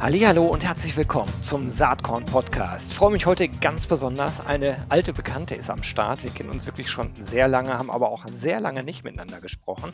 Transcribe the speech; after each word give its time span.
Hallo 0.00 0.46
und 0.46 0.64
herzlich 0.64 0.96
willkommen 0.96 1.32
zum 1.42 1.70
Saatkorn 1.70 2.24
Podcast. 2.24 2.92
Ich 2.92 2.96
freue 2.96 3.10
mich 3.10 3.26
heute 3.26 3.48
ganz 3.48 3.88
besonders. 3.88 4.40
Eine 4.40 4.86
alte 4.90 5.12
Bekannte 5.12 5.56
ist 5.56 5.70
am 5.70 5.82
Start. 5.82 6.22
Wir 6.22 6.30
kennen 6.30 6.50
uns 6.50 6.66
wirklich 6.66 6.88
schon 6.88 7.12
sehr 7.16 7.48
lange, 7.48 7.76
haben 7.76 7.90
aber 7.90 8.10
auch 8.10 8.24
sehr 8.30 8.60
lange 8.60 8.84
nicht 8.84 9.02
miteinander 9.02 9.40
gesprochen. 9.40 9.92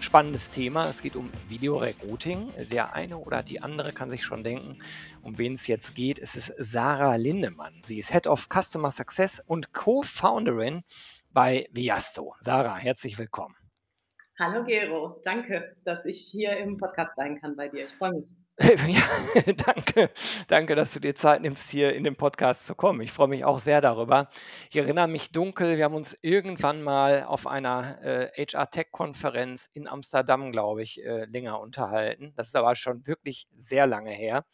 Spannendes 0.00 0.50
Thema. 0.50 0.88
Es 0.88 1.02
geht 1.02 1.14
um 1.14 1.30
Videorecruiting. 1.48 2.52
Der 2.72 2.94
eine 2.94 3.16
oder 3.16 3.44
die 3.44 3.62
andere 3.62 3.92
kann 3.92 4.10
sich 4.10 4.24
schon 4.24 4.42
denken, 4.42 4.80
um 5.22 5.38
wen 5.38 5.54
es 5.54 5.68
jetzt 5.68 5.94
geht. 5.94 6.18
Es 6.18 6.34
ist 6.34 6.52
Sarah 6.58 7.14
Lindemann. 7.14 7.74
Sie 7.80 8.00
ist 8.00 8.12
Head 8.12 8.26
of 8.26 8.48
Customer 8.52 8.90
Success 8.90 9.40
und 9.46 9.72
Co-Founderin 9.72 10.82
bei 11.32 11.68
Viasto. 11.70 12.34
Sarah, 12.40 12.76
herzlich 12.76 13.18
willkommen. 13.18 13.54
Hallo 14.36 14.64
Gero, 14.64 15.20
danke, 15.22 15.72
dass 15.84 16.06
ich 16.06 16.26
hier 16.26 16.56
im 16.56 16.76
Podcast 16.76 17.14
sein 17.14 17.40
kann 17.40 17.54
bei 17.54 17.68
dir. 17.68 17.84
Ich 17.84 17.92
freue 17.92 18.14
mich. 18.14 18.36
Ja, 18.86 19.02
danke. 19.66 20.10
Danke, 20.46 20.74
dass 20.76 20.92
du 20.92 21.00
dir 21.00 21.16
Zeit 21.16 21.42
nimmst, 21.42 21.70
hier 21.70 21.92
in 21.92 22.04
den 22.04 22.14
Podcast 22.14 22.66
zu 22.66 22.74
kommen. 22.76 23.00
Ich 23.00 23.10
freue 23.10 23.26
mich 23.26 23.44
auch 23.44 23.58
sehr 23.58 23.80
darüber. 23.80 24.28
Ich 24.70 24.76
erinnere 24.76 25.08
mich 25.08 25.32
dunkel, 25.32 25.76
wir 25.76 25.84
haben 25.84 25.94
uns 25.94 26.16
irgendwann 26.22 26.82
mal 26.82 27.24
auf 27.24 27.48
einer 27.48 28.00
äh, 28.02 28.46
HR-Tech-Konferenz 28.46 29.68
in 29.72 29.88
Amsterdam, 29.88 30.52
glaube 30.52 30.82
ich, 30.82 31.02
äh, 31.04 31.24
länger 31.24 31.58
unterhalten. 31.58 32.32
Das 32.36 32.48
ist 32.48 32.56
aber 32.56 32.76
schon 32.76 33.06
wirklich 33.08 33.48
sehr 33.56 33.88
lange 33.88 34.12
her 34.12 34.44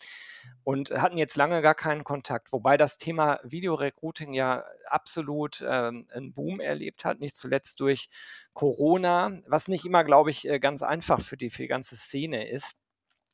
und 0.64 0.90
hatten 0.92 1.18
jetzt 1.18 1.36
lange 1.36 1.60
gar 1.60 1.74
keinen 1.74 2.04
Kontakt, 2.04 2.52
wobei 2.52 2.78
das 2.78 2.96
Thema 2.96 3.38
Videorecruiting 3.42 4.32
ja 4.32 4.64
absolut 4.86 5.62
ähm, 5.66 6.08
einen 6.12 6.32
Boom 6.32 6.60
erlebt 6.60 7.04
hat, 7.04 7.20
nicht 7.20 7.36
zuletzt 7.36 7.80
durch 7.80 8.08
Corona, 8.54 9.40
was 9.46 9.68
nicht 9.68 9.84
immer, 9.84 10.04
glaube 10.04 10.30
ich, 10.30 10.48
äh, 10.48 10.58
ganz 10.58 10.82
einfach 10.82 11.20
für 11.20 11.36
die, 11.36 11.50
für 11.50 11.62
die 11.62 11.68
ganze 11.68 11.96
Szene 11.96 12.48
ist. 12.48 12.79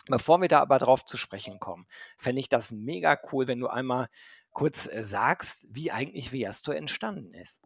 Bevor 0.09 0.41
wir 0.41 0.49
da 0.49 0.61
aber 0.61 0.79
drauf 0.79 1.05
zu 1.05 1.17
sprechen 1.17 1.59
kommen, 1.59 1.87
fände 2.17 2.41
ich 2.41 2.49
das 2.49 2.71
mega 2.71 3.19
cool, 3.33 3.49
wenn 3.49 3.61
du 3.61 3.69
einmal 3.69 4.09
kurz 4.53 4.89
äh, 4.89 5.03
sagst, 5.03 5.67
wie 5.71 5.91
eigentlich 5.91 6.33
Viasto 6.33 6.73
entstanden 6.73 7.35
ist. 7.35 7.63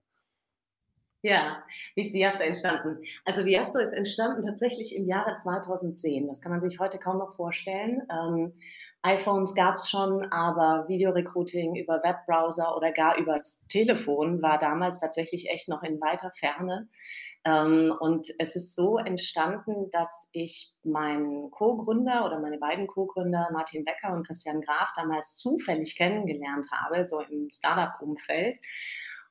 Ja, 1.23 1.63
wie 1.95 2.01
ist 2.01 2.15
Viasto 2.15 2.43
entstanden? 2.43 3.05
Also 3.27 3.45
Viasto 3.45 3.79
ist 3.79 3.93
entstanden 3.93 4.43
tatsächlich 4.43 4.97
im 4.97 5.07
Jahre 5.07 5.35
2010. 5.35 6.27
Das 6.29 6.41
kann 6.41 6.51
man 6.51 6.61
sich 6.61 6.79
heute 6.79 6.99
kaum 6.99 7.19
noch 7.19 7.37
vorstellen. 7.37 8.03
Ähm, 8.11 8.55
iPhones 9.03 9.55
gab 9.55 9.77
es 9.77 9.89
schon, 9.89 10.25
aber 10.33 10.89
Videorecruiting 10.89 11.77
über 11.77 12.03
Webbrowser 12.03 12.77
oder 12.77 12.93
gar 12.93 13.17
übers 13.19 13.67
Telefon 13.69 14.43
war 14.43 14.59
damals 14.59 15.01
tatsächlich 15.01 15.49
echt 15.49 15.69
noch 15.69 15.83
in 15.83 16.01
weiter 16.01 16.31
Ferne. 16.33 16.89
Ähm, 17.45 17.95
und 17.99 18.29
es 18.39 18.55
ist 18.55 18.75
so 18.75 18.99
entstanden, 18.99 19.89
dass 19.91 20.31
ich 20.33 20.75
meinen 20.85 21.51
Co-Gründer 21.51 22.27
oder 22.27 22.39
meine 22.39 22.59
beiden 22.59 22.87
Co-Gründer 22.87 23.49
Martin 23.53 23.85
Becker 23.85 24.13
und 24.13 24.27
Christian 24.27 24.61
Graf 24.61 24.91
damals 24.95 25.37
zufällig 25.37 25.97
kennengelernt 25.97 26.69
habe, 26.71 27.03
so 27.05 27.21
im 27.21 27.49
Startup-Umfeld. 27.51 28.59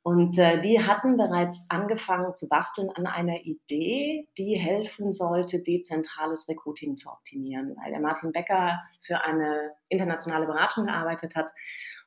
Und 0.02 0.40
äh, 0.40 0.60
die 0.62 0.84
hatten 0.84 1.18
bereits 1.18 1.68
angefangen 1.70 2.34
zu 2.34 2.48
basteln 2.48 2.90
an 2.90 3.06
einer 3.06 3.42
Idee, 3.42 4.28
die 4.38 4.56
helfen 4.56 5.12
sollte, 5.12 5.62
dezentrales 5.62 6.48
Recruiting 6.48 6.96
zu 6.96 7.10
optimieren. 7.10 7.76
Weil 7.78 7.92
der 7.92 8.00
Martin 8.00 8.32
Becker 8.32 8.80
für 9.02 9.22
eine 9.22 9.74
internationale 9.90 10.48
Beratung 10.48 10.86
gearbeitet 10.86 11.36
hat 11.36 11.52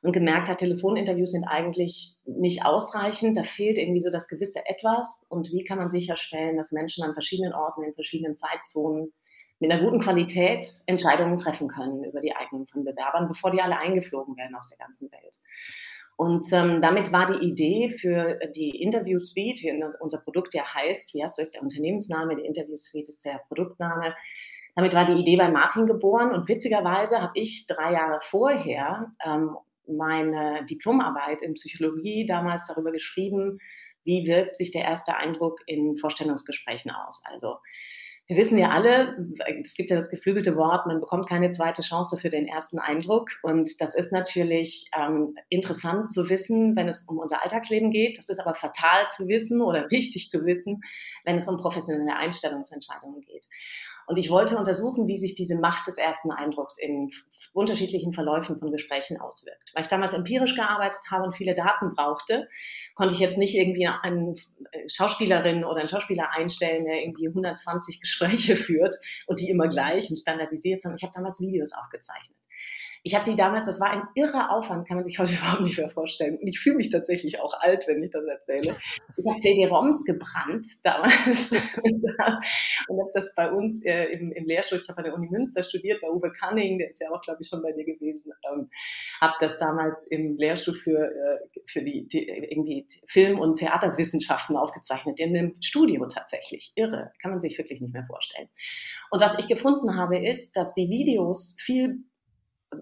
und 0.03 0.11
gemerkt 0.11 0.49
hat, 0.49 0.57
Telefoninterviews 0.57 1.31
sind 1.31 1.45
eigentlich 1.47 2.17
nicht 2.25 2.65
ausreichend, 2.65 3.37
da 3.37 3.43
fehlt 3.43 3.77
irgendwie 3.77 4.01
so 4.01 4.11
das 4.11 4.27
gewisse 4.27 4.59
Etwas. 4.65 5.25
Und 5.29 5.51
wie 5.51 5.63
kann 5.63 5.77
man 5.77 5.89
sicherstellen, 5.89 6.57
dass 6.57 6.73
Menschen 6.73 7.03
an 7.03 7.13
verschiedenen 7.13 7.53
Orten, 7.53 7.83
in 7.83 7.93
verschiedenen 7.93 8.35
Zeitzonen 8.35 9.13
mit 9.59 9.71
einer 9.71 9.81
guten 9.81 10.01
Qualität 10.01 10.67
Entscheidungen 10.87 11.37
treffen 11.37 11.69
können 11.69 12.03
über 12.03 12.19
die 12.19 12.35
Eignung 12.35 12.67
von 12.67 12.83
Bewerbern, 12.83 13.29
bevor 13.29 13.49
die 13.49 13.61
alle 13.61 13.77
eingeflogen 13.77 14.35
werden 14.35 14.55
aus 14.55 14.69
der 14.69 14.85
ganzen 14.85 15.09
Welt. 15.11 15.35
Und 16.17 16.51
ähm, 16.51 16.81
damit 16.81 17.13
war 17.13 17.31
die 17.31 17.45
Idee 17.45 17.89
für 17.89 18.39
die 18.55 18.81
Interview 18.81 19.19
Suite, 19.19 19.61
wie 19.61 19.83
unser 20.01 20.19
Produkt 20.19 20.53
ja 20.53 20.63
heißt, 20.73 21.13
wie 21.13 21.23
heißt 21.23 21.39
ist 21.39 21.55
der 21.55 21.63
Unternehmensname, 21.63 22.35
die 22.35 22.45
Interview 22.45 22.75
Suite 22.75 23.07
ist 23.07 23.25
der 23.25 23.41
Produktname. 23.47 24.13
Damit 24.75 24.93
war 24.93 25.05
die 25.05 25.19
Idee 25.19 25.37
bei 25.37 25.49
Martin 25.49 25.87
geboren 25.87 26.31
und 26.31 26.49
witzigerweise 26.49 27.21
habe 27.21 27.31
ich 27.35 27.67
drei 27.67 27.93
Jahre 27.93 28.19
vorher 28.21 29.11
ähm, 29.25 29.55
meine 29.87 30.65
Diplomarbeit 30.65 31.41
in 31.41 31.53
Psychologie 31.53 32.25
damals 32.25 32.67
darüber 32.67 32.91
geschrieben, 32.91 33.59
wie 34.03 34.25
wirkt 34.25 34.55
sich 34.55 34.71
der 34.71 34.83
erste 34.83 35.17
Eindruck 35.17 35.59
in 35.65 35.95
Vorstellungsgesprächen 35.97 36.91
aus. 36.91 37.23
Also 37.25 37.57
wir 38.27 38.37
wissen 38.37 38.57
ja 38.57 38.69
alle, 38.69 39.17
es 39.61 39.75
gibt 39.75 39.89
ja 39.89 39.97
das 39.97 40.09
geflügelte 40.09 40.55
Wort, 40.55 40.87
man 40.87 41.01
bekommt 41.01 41.27
keine 41.27 41.51
zweite 41.51 41.81
Chance 41.81 42.17
für 42.17 42.29
den 42.29 42.47
ersten 42.47 42.79
Eindruck. 42.79 43.29
Und 43.41 43.69
das 43.81 43.95
ist 43.95 44.13
natürlich 44.13 44.89
ähm, 44.97 45.35
interessant 45.49 46.11
zu 46.11 46.29
wissen, 46.29 46.77
wenn 46.77 46.87
es 46.87 47.05
um 47.09 47.17
unser 47.17 47.43
Alltagsleben 47.43 47.91
geht. 47.91 48.17
Das 48.17 48.29
ist 48.29 48.39
aber 48.39 48.55
fatal 48.55 49.07
zu 49.09 49.27
wissen 49.27 49.61
oder 49.61 49.87
wichtig 49.91 50.29
zu 50.29 50.45
wissen, 50.45 50.81
wenn 51.25 51.35
es 51.35 51.49
um 51.49 51.57
professionelle 51.57 52.15
Einstellungsentscheidungen 52.15 53.21
geht. 53.21 53.45
Und 54.07 54.17
ich 54.17 54.29
wollte 54.29 54.57
untersuchen, 54.57 55.07
wie 55.07 55.17
sich 55.17 55.35
diese 55.35 55.59
Macht 55.59 55.87
des 55.87 55.97
ersten 55.97 56.31
Eindrucks 56.31 56.77
in 56.77 57.11
unterschiedlichen 57.53 58.13
Verläufen 58.13 58.59
von 58.59 58.71
Gesprächen 58.71 59.19
auswirkt. 59.19 59.71
Weil 59.73 59.83
ich 59.83 59.89
damals 59.89 60.13
empirisch 60.13 60.55
gearbeitet 60.55 61.01
habe 61.11 61.23
und 61.23 61.35
viele 61.35 61.55
Daten 61.55 61.93
brauchte, 61.95 62.47
konnte 62.95 63.13
ich 63.13 63.19
jetzt 63.19 63.37
nicht 63.37 63.55
irgendwie 63.55 63.87
eine 63.87 64.33
Schauspielerin 64.87 65.63
oder 65.63 65.81
einen 65.81 65.89
Schauspieler 65.89 66.31
einstellen, 66.31 66.85
der 66.85 67.01
irgendwie 67.01 67.27
120 67.27 67.99
Gespräche 68.01 68.55
führt 68.55 68.95
und 69.27 69.39
die 69.39 69.49
immer 69.49 69.67
gleich 69.67 70.09
und 70.09 70.17
standardisiert, 70.17 70.81
sondern 70.81 70.97
ich 70.97 71.03
habe 71.03 71.13
damals 71.13 71.39
Videos 71.39 71.73
aufgezeichnet. 71.73 72.37
Ich 73.05 73.15
habe 73.15 73.29
die 73.29 73.35
damals, 73.35 73.65
das 73.65 73.81
war 73.81 73.91
ein 73.91 74.07
irrer 74.15 74.49
Aufwand, 74.49 74.87
kann 74.87 74.95
man 74.95 75.03
sich 75.03 75.19
heute 75.19 75.33
überhaupt 75.37 75.61
nicht 75.61 75.77
mehr 75.77 75.89
vorstellen. 75.89 76.37
Und 76.37 76.47
ich 76.47 76.59
fühle 76.59 76.77
mich 76.77 76.89
tatsächlich 76.89 77.39
auch 77.41 77.53
alt, 77.59 77.85
wenn 77.87 78.01
ich 78.01 78.11
das 78.11 78.23
erzähle. 78.25 78.77
Ich 79.17 79.27
habe 79.27 79.39
CD-ROMs 79.39 80.05
gebrannt 80.05 80.65
damals 80.83 81.51
und 82.87 82.99
habe 82.99 83.11
das 83.13 83.35
bei 83.35 83.51
uns 83.51 83.83
äh, 83.85 84.05
im, 84.05 84.31
im 84.31 84.45
Lehrstuhl, 84.45 84.79
ich 84.81 84.87
habe 84.87 84.99
an 84.99 85.03
der 85.03 85.13
Uni 85.13 85.27
Münster 85.29 85.63
studiert, 85.63 86.01
bei 86.01 86.09
Uwe 86.09 86.31
Cunning, 86.31 86.77
der 86.77 86.89
ist 86.89 87.01
ja 87.01 87.09
auch, 87.09 87.21
glaube 87.21 87.39
ich, 87.41 87.47
schon 87.49 87.61
bei 87.61 87.73
dir 87.73 87.83
gewesen, 87.83 88.31
ähm, 88.49 88.69
habe 89.19 89.33
das 89.39 89.59
damals 89.59 90.07
im 90.07 90.37
Lehrstuhl 90.37 90.75
für, 90.75 91.03
äh, 91.03 91.59
für 91.67 91.83
die, 91.83 92.07
die, 92.07 92.27
irgendwie 92.27 92.87
Film- 93.07 93.39
und 93.39 93.55
Theaterwissenschaften 93.55 94.55
aufgezeichnet, 94.55 95.19
in 95.19 95.35
einem 95.35 95.53
Studio 95.61 96.07
tatsächlich. 96.07 96.71
Irre, 96.75 97.11
kann 97.21 97.31
man 97.31 97.41
sich 97.41 97.57
wirklich 97.57 97.81
nicht 97.81 97.93
mehr 97.93 98.05
vorstellen. 98.05 98.47
Und 99.11 99.21
was 99.21 99.37
ich 99.39 99.47
gefunden 99.47 99.97
habe, 99.97 100.25
ist, 100.25 100.55
dass 100.55 100.73
die 100.73 100.89
Videos 100.89 101.57
viel 101.59 102.05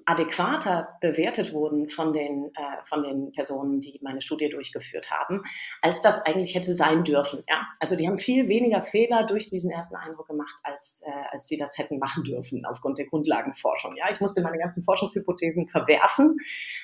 adäquater 0.06 0.98
bewertet 1.02 1.54
wurden 1.54 1.90
von 1.90 2.14
den, 2.14 2.52
äh, 2.56 2.86
von 2.86 3.04
den 3.04 3.32
Personen, 3.32 3.80
die 3.82 4.00
meine 4.02 4.22
Studie 4.22 4.50
durchgeführt 4.50 5.10
haben, 5.12 5.44
als 5.82 6.02
das 6.02 6.26
eigentlich 6.26 6.56
hätte 6.56 6.76
sein 6.76 7.04
dürfen. 7.04 7.44
Ja? 7.48 7.68
Also 7.80 7.96
die 7.96 8.08
haben 8.08 8.18
viel 8.18 8.48
weniger 8.48 8.82
Fehler 8.82 9.26
durch 9.26 9.50
diesen 9.50 9.72
ersten 9.72 9.96
Eindruck 9.96 10.28
gemacht, 10.28 10.56
als, 10.64 11.04
äh, 11.06 11.12
als 11.32 11.48
sie 11.48 11.58
das 11.58 11.78
hätten 11.78 12.00
machen 12.00 12.24
dürfen 12.24 12.66
aufgrund 12.66 12.98
der 12.98 13.08
Grundlagenforschung. 13.08 13.96
Ja? 13.96 14.10
Ich 14.12 14.20
musste 14.20 14.42
meine 14.42 14.58
ganzen 14.58 14.84
Forschungshypothesen 14.84 15.68
verwerfen, 15.68 16.38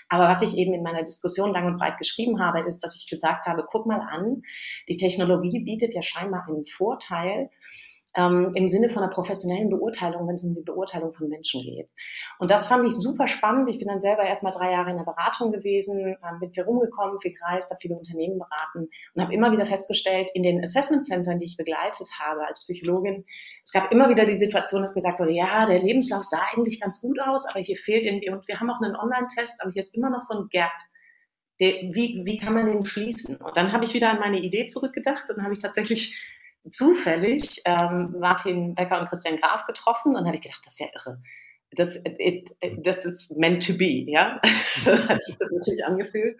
aber 0.09 0.27
was 0.27 0.41
ich 0.41 0.57
eben 0.57 0.73
in 0.73 0.83
meiner 0.83 1.03
Diskussion 1.03 1.51
lang 1.51 1.65
und 1.65 1.77
breit 1.77 1.97
geschrieben 1.97 2.39
habe, 2.39 2.61
ist, 2.61 2.83
dass 2.83 2.95
ich 2.95 3.07
gesagt 3.09 3.45
habe, 3.45 3.65
guck 3.69 3.85
mal 3.85 4.01
an, 4.01 4.43
die 4.87 4.97
Technologie 4.97 5.59
bietet 5.59 5.93
ja 5.93 6.01
scheinbar 6.01 6.47
einen 6.47 6.65
Vorteil, 6.65 7.49
ähm, 8.17 8.51
im 8.55 8.67
Sinne 8.67 8.89
von 8.89 9.03
einer 9.03 9.11
professionellen 9.11 9.69
Beurteilung, 9.69 10.27
wenn 10.27 10.35
es 10.35 10.43
um 10.43 10.55
die 10.55 10.63
Beurteilung 10.63 11.13
von 11.13 11.29
Menschen 11.29 11.61
geht. 11.61 11.89
Und 12.39 12.51
das 12.51 12.67
fand 12.67 12.85
ich 12.85 12.95
super 12.95 13.27
spannend. 13.27 13.69
Ich 13.69 13.77
bin 13.77 13.87
dann 13.87 14.01
selber 14.01 14.23
erst 14.23 14.43
mal 14.43 14.51
drei 14.51 14.71
Jahre 14.71 14.89
in 14.89 14.97
der 14.97 15.05
Beratung 15.05 15.51
gewesen, 15.51 16.17
ähm, 16.21 16.39
bin 16.39 16.51
viel 16.51 16.63
rumgekommen, 16.63 17.21
viel 17.21 17.33
gereist, 17.33 17.69
habe 17.69 17.79
viele 17.79 17.95
Unternehmen 17.95 18.39
beraten 18.39 18.89
und 19.13 19.21
habe 19.21 19.33
immer 19.33 19.51
wieder 19.51 19.65
festgestellt, 19.65 20.31
in 20.33 20.43
den 20.43 20.61
Assessment 20.61 21.05
Centern, 21.05 21.39
die 21.39 21.45
ich 21.45 21.55
begleitet 21.55 22.09
habe 22.19 22.45
als 22.45 22.59
Psychologin, 22.59 23.23
es 23.67 23.73
gab 23.73 23.91
immer 23.91 24.09
wieder 24.09 24.25
die 24.25 24.33
Situation, 24.33 24.81
dass 24.81 24.93
gesagt 24.93 25.19
wurde, 25.19 25.33
ja, 25.33 25.65
der 25.65 25.79
Lebenslauf 25.79 26.23
sah 26.23 26.41
eigentlich 26.53 26.79
ganz 26.79 27.01
gut 27.01 27.19
aus, 27.19 27.47
aber 27.49 27.59
hier 27.59 27.75
fehlt 27.75 28.05
irgendwie, 28.05 28.29
und 28.29 28.47
wir 28.47 28.61
haben 28.61 28.69
auch 28.69 28.81
einen 28.81 28.95
Online-Test, 28.95 29.61
aber 29.61 29.73
hier 29.73 29.81
ist 29.81 29.95
immer 29.95 30.09
noch 30.09 30.21
so 30.21 30.39
ein 30.39 30.47
Gap. 30.49 30.71
Wie, 31.59 32.21
wie 32.23 32.37
kann 32.37 32.53
man 32.53 32.65
den 32.65 32.85
schließen? 32.85 33.35
Und 33.35 33.57
dann 33.57 33.73
habe 33.73 33.83
ich 33.83 33.93
wieder 33.93 34.09
an 34.09 34.19
meine 34.19 34.39
Idee 34.39 34.67
zurückgedacht 34.67 35.29
und 35.29 35.43
habe 35.43 35.51
ich 35.51 35.59
tatsächlich 35.59 36.17
zufällig 36.69 37.61
ähm, 37.65 38.15
Martin 38.19 38.75
Becker 38.75 38.99
und 38.99 39.09
Christian 39.09 39.37
Graf 39.37 39.65
getroffen 39.65 40.15
und 40.15 40.25
habe 40.25 40.35
ich 40.35 40.41
gedacht, 40.41 40.61
das 40.65 40.73
ist 40.73 40.79
ja 40.79 40.87
irre. 40.93 41.21
Das, 41.71 42.05
it, 42.05 42.55
das 42.77 43.03
ist 43.03 43.35
meant 43.35 43.65
to 43.65 43.77
be, 43.77 44.09
ja. 44.09 44.39
so 44.75 44.91
hat 44.91 45.23
sich 45.23 45.35
das 45.37 45.51
natürlich 45.51 45.83
angefühlt. 45.85 46.39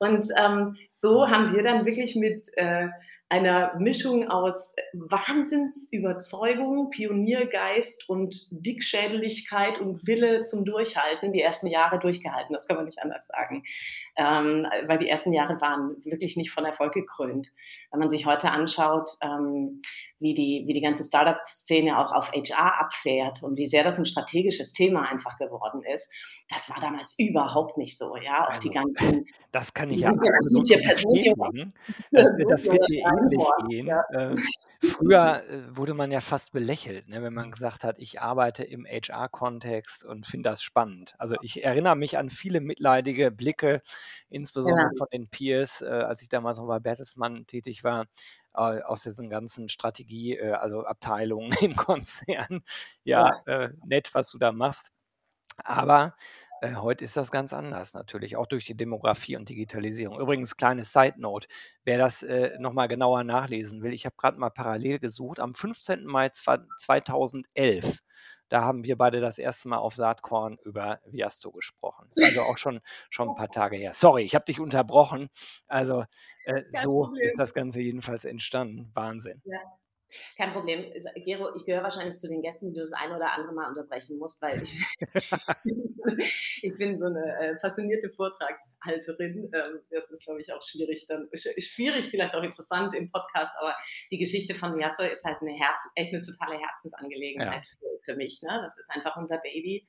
Und 0.00 0.26
ähm, 0.36 0.76
so 0.88 1.28
haben 1.28 1.54
wir 1.54 1.62
dann 1.62 1.86
wirklich 1.86 2.16
mit 2.16 2.46
äh, 2.56 2.88
einer 3.28 3.74
Mischung 3.78 4.28
aus 4.30 4.72
Wahnsinnsüberzeugung, 4.92 6.90
Pioniergeist 6.90 8.08
und 8.08 8.34
Dickschädeligkeit 8.64 9.80
und 9.80 10.06
Wille 10.06 10.44
zum 10.44 10.64
Durchhalten 10.64 11.32
die 11.32 11.40
ersten 11.40 11.66
Jahre 11.66 11.98
durchgehalten. 11.98 12.52
Das 12.52 12.68
kann 12.68 12.76
man 12.76 12.86
nicht 12.86 13.02
anders 13.02 13.26
sagen. 13.26 13.64
Ähm, 14.16 14.66
weil 14.86 14.98
die 14.98 15.08
ersten 15.08 15.32
Jahre 15.32 15.60
waren 15.60 15.96
wirklich 16.04 16.36
nicht 16.36 16.52
von 16.52 16.64
Erfolg 16.64 16.94
gekrönt. 16.94 17.52
Wenn 17.90 17.98
man 17.98 18.08
sich 18.08 18.26
heute 18.26 18.52
anschaut, 18.52 19.10
ähm, 19.22 19.82
wie, 20.18 20.34
die, 20.34 20.64
wie 20.66 20.72
die 20.72 20.80
ganze 20.80 21.04
Startup-Szene 21.04 21.98
auch 21.98 22.12
auf 22.12 22.32
HR 22.32 22.80
abfährt 22.80 23.42
und 23.42 23.56
wie 23.56 23.66
sehr 23.66 23.84
das 23.84 23.98
ein 23.98 24.06
strategisches 24.06 24.72
Thema 24.72 25.08
einfach 25.08 25.36
geworden 25.38 25.82
ist, 25.92 26.12
das 26.48 26.70
war 26.70 26.80
damals 26.80 27.14
überhaupt 27.18 27.76
nicht 27.76 27.98
so. 27.98 28.16
Ja, 28.16 28.44
auch 28.44 28.48
Also, 28.54 28.60
die 28.60 28.70
ganzen 28.70 29.26
das 29.52 29.74
kann 29.74 29.90
ich 29.90 30.00
ja 30.00 30.12
hier 30.12 30.20
persönlich 30.80 30.82
bestätigen. 30.86 31.72
Das, 32.12 32.38
wird 32.38 32.88
dir 32.88 33.04
ähnlich 33.06 33.44
gehen. 33.68 33.86
ja. 33.86 34.02
Äh, 34.10 34.34
früher 34.80 35.42
äh, 35.48 35.76
wurde 35.76 35.94
man 35.94 36.10
ja 36.10 36.20
fast 36.20 36.52
belächelt, 36.52 37.08
ne, 37.08 37.22
wenn 37.22 37.34
man 37.34 37.50
gesagt 37.50 37.84
hat, 37.84 37.98
ich 37.98 38.20
arbeite 38.20 38.64
im 38.64 38.86
HR-Kontext 38.86 40.04
und 40.04 40.26
finde 40.26 40.50
das 40.50 40.62
spannend. 40.62 41.14
Also 41.18 41.36
ich 41.42 41.64
erinnere 41.64 41.96
mich 41.96 42.18
an 42.18 42.28
viele 42.30 42.60
mitleidige 42.60 43.30
Blicke, 43.30 43.82
insbesondere 44.28 44.86
Ja. 44.86 44.98
von 44.98 45.06
den 45.12 45.28
Peers, 45.28 45.82
äh, 45.82 45.86
als 45.86 46.22
ich 46.22 46.28
damals 46.28 46.58
noch 46.58 46.66
bei 46.66 46.78
Bertelsmann 46.78 47.46
tätig 47.46 47.84
war, 47.84 48.06
äh, 48.56 48.82
aus 48.82 49.02
diesen 49.02 49.28
ganzen 49.30 49.68
Strategie, 49.68 50.36
äh, 50.36 50.52
also 50.52 50.84
Abteilungen 50.84 51.50
im 51.60 51.76
Konzern. 51.76 52.62
Ja, 53.04 53.40
äh, 53.46 53.70
nett, 53.86 54.10
was 54.14 54.30
du 54.30 54.38
da 54.38 54.52
machst. 54.52 54.92
Aber 55.64 56.14
äh, 56.60 56.74
heute 56.76 57.04
ist 57.04 57.16
das 57.16 57.30
ganz 57.30 57.52
anders 57.52 57.94
natürlich, 57.94 58.36
auch 58.36 58.46
durch 58.46 58.64
die 58.66 58.76
Demografie 58.76 59.36
und 59.36 59.48
Digitalisierung. 59.48 60.20
Übrigens, 60.20 60.56
kleine 60.56 60.84
Side 60.84 61.14
Note, 61.18 61.48
wer 61.84 61.98
das 61.98 62.22
äh, 62.22 62.58
nochmal 62.58 62.88
genauer 62.88 63.24
nachlesen 63.24 63.82
will, 63.82 63.92
ich 63.92 64.06
habe 64.06 64.16
gerade 64.16 64.38
mal 64.38 64.50
parallel 64.50 64.98
gesucht, 64.98 65.40
am 65.40 65.54
15. 65.54 66.06
Mai 66.06 66.26
zwa- 66.28 66.66
2011, 66.78 68.00
da 68.48 68.62
haben 68.62 68.84
wir 68.84 68.96
beide 68.96 69.20
das 69.20 69.38
erste 69.38 69.68
Mal 69.68 69.78
auf 69.78 69.94
Saatkorn 69.94 70.58
über 70.64 71.00
Viasto 71.06 71.50
gesprochen. 71.50 72.10
Also 72.22 72.42
auch 72.42 72.58
schon, 72.58 72.80
schon 73.10 73.28
ein 73.28 73.34
paar 73.34 73.50
Tage 73.50 73.76
her. 73.76 73.92
Sorry, 73.92 74.22
ich 74.22 74.34
habe 74.34 74.44
dich 74.44 74.60
unterbrochen. 74.60 75.28
Also 75.66 76.04
äh, 76.44 76.62
so 76.82 77.04
Problem. 77.04 77.28
ist 77.28 77.38
das 77.38 77.54
Ganze 77.54 77.80
jedenfalls 77.80 78.24
entstanden. 78.24 78.90
Wahnsinn. 78.94 79.42
Ja. 79.44 79.58
Kein 80.36 80.52
Problem. 80.52 80.92
Gero, 81.24 81.54
ich 81.54 81.64
gehöre 81.64 81.82
wahrscheinlich 81.82 82.16
zu 82.16 82.28
den 82.28 82.42
Gästen, 82.42 82.68
die 82.68 82.74
du 82.74 82.80
das 82.80 82.92
ein 82.92 83.10
oder 83.12 83.32
andere 83.32 83.52
Mal 83.52 83.68
unterbrechen 83.68 84.18
musst, 84.18 84.40
weil 84.40 84.62
ich, 84.62 84.72
ich 86.62 86.76
bin 86.78 86.94
so 86.94 87.06
eine 87.06 87.38
äh, 87.40 87.56
passionierte 87.56 88.10
Vortragshalterin. 88.10 89.50
Ähm, 89.52 89.80
das 89.90 90.10
ist, 90.10 90.24
glaube 90.24 90.40
ich, 90.40 90.52
auch 90.52 90.62
schwierig, 90.62 91.06
dann 91.08 91.28
sch- 91.34 91.60
schwierig, 91.60 92.06
vielleicht 92.08 92.34
auch 92.34 92.42
interessant 92.42 92.94
im 92.94 93.10
Podcast, 93.10 93.56
aber 93.60 93.74
die 94.10 94.18
Geschichte 94.18 94.54
von 94.54 94.78
Jastor 94.78 95.06
ist 95.10 95.24
halt 95.24 95.38
eine 95.40 95.52
Herz, 95.52 95.80
echt 95.94 96.12
eine 96.12 96.22
totale 96.22 96.58
Herzensangelegenheit 96.58 97.66
für, 97.78 98.12
für 98.12 98.16
mich. 98.16 98.40
Ne? 98.42 98.60
Das 98.62 98.78
ist 98.78 98.90
einfach 98.90 99.16
unser 99.16 99.38
Baby. 99.38 99.86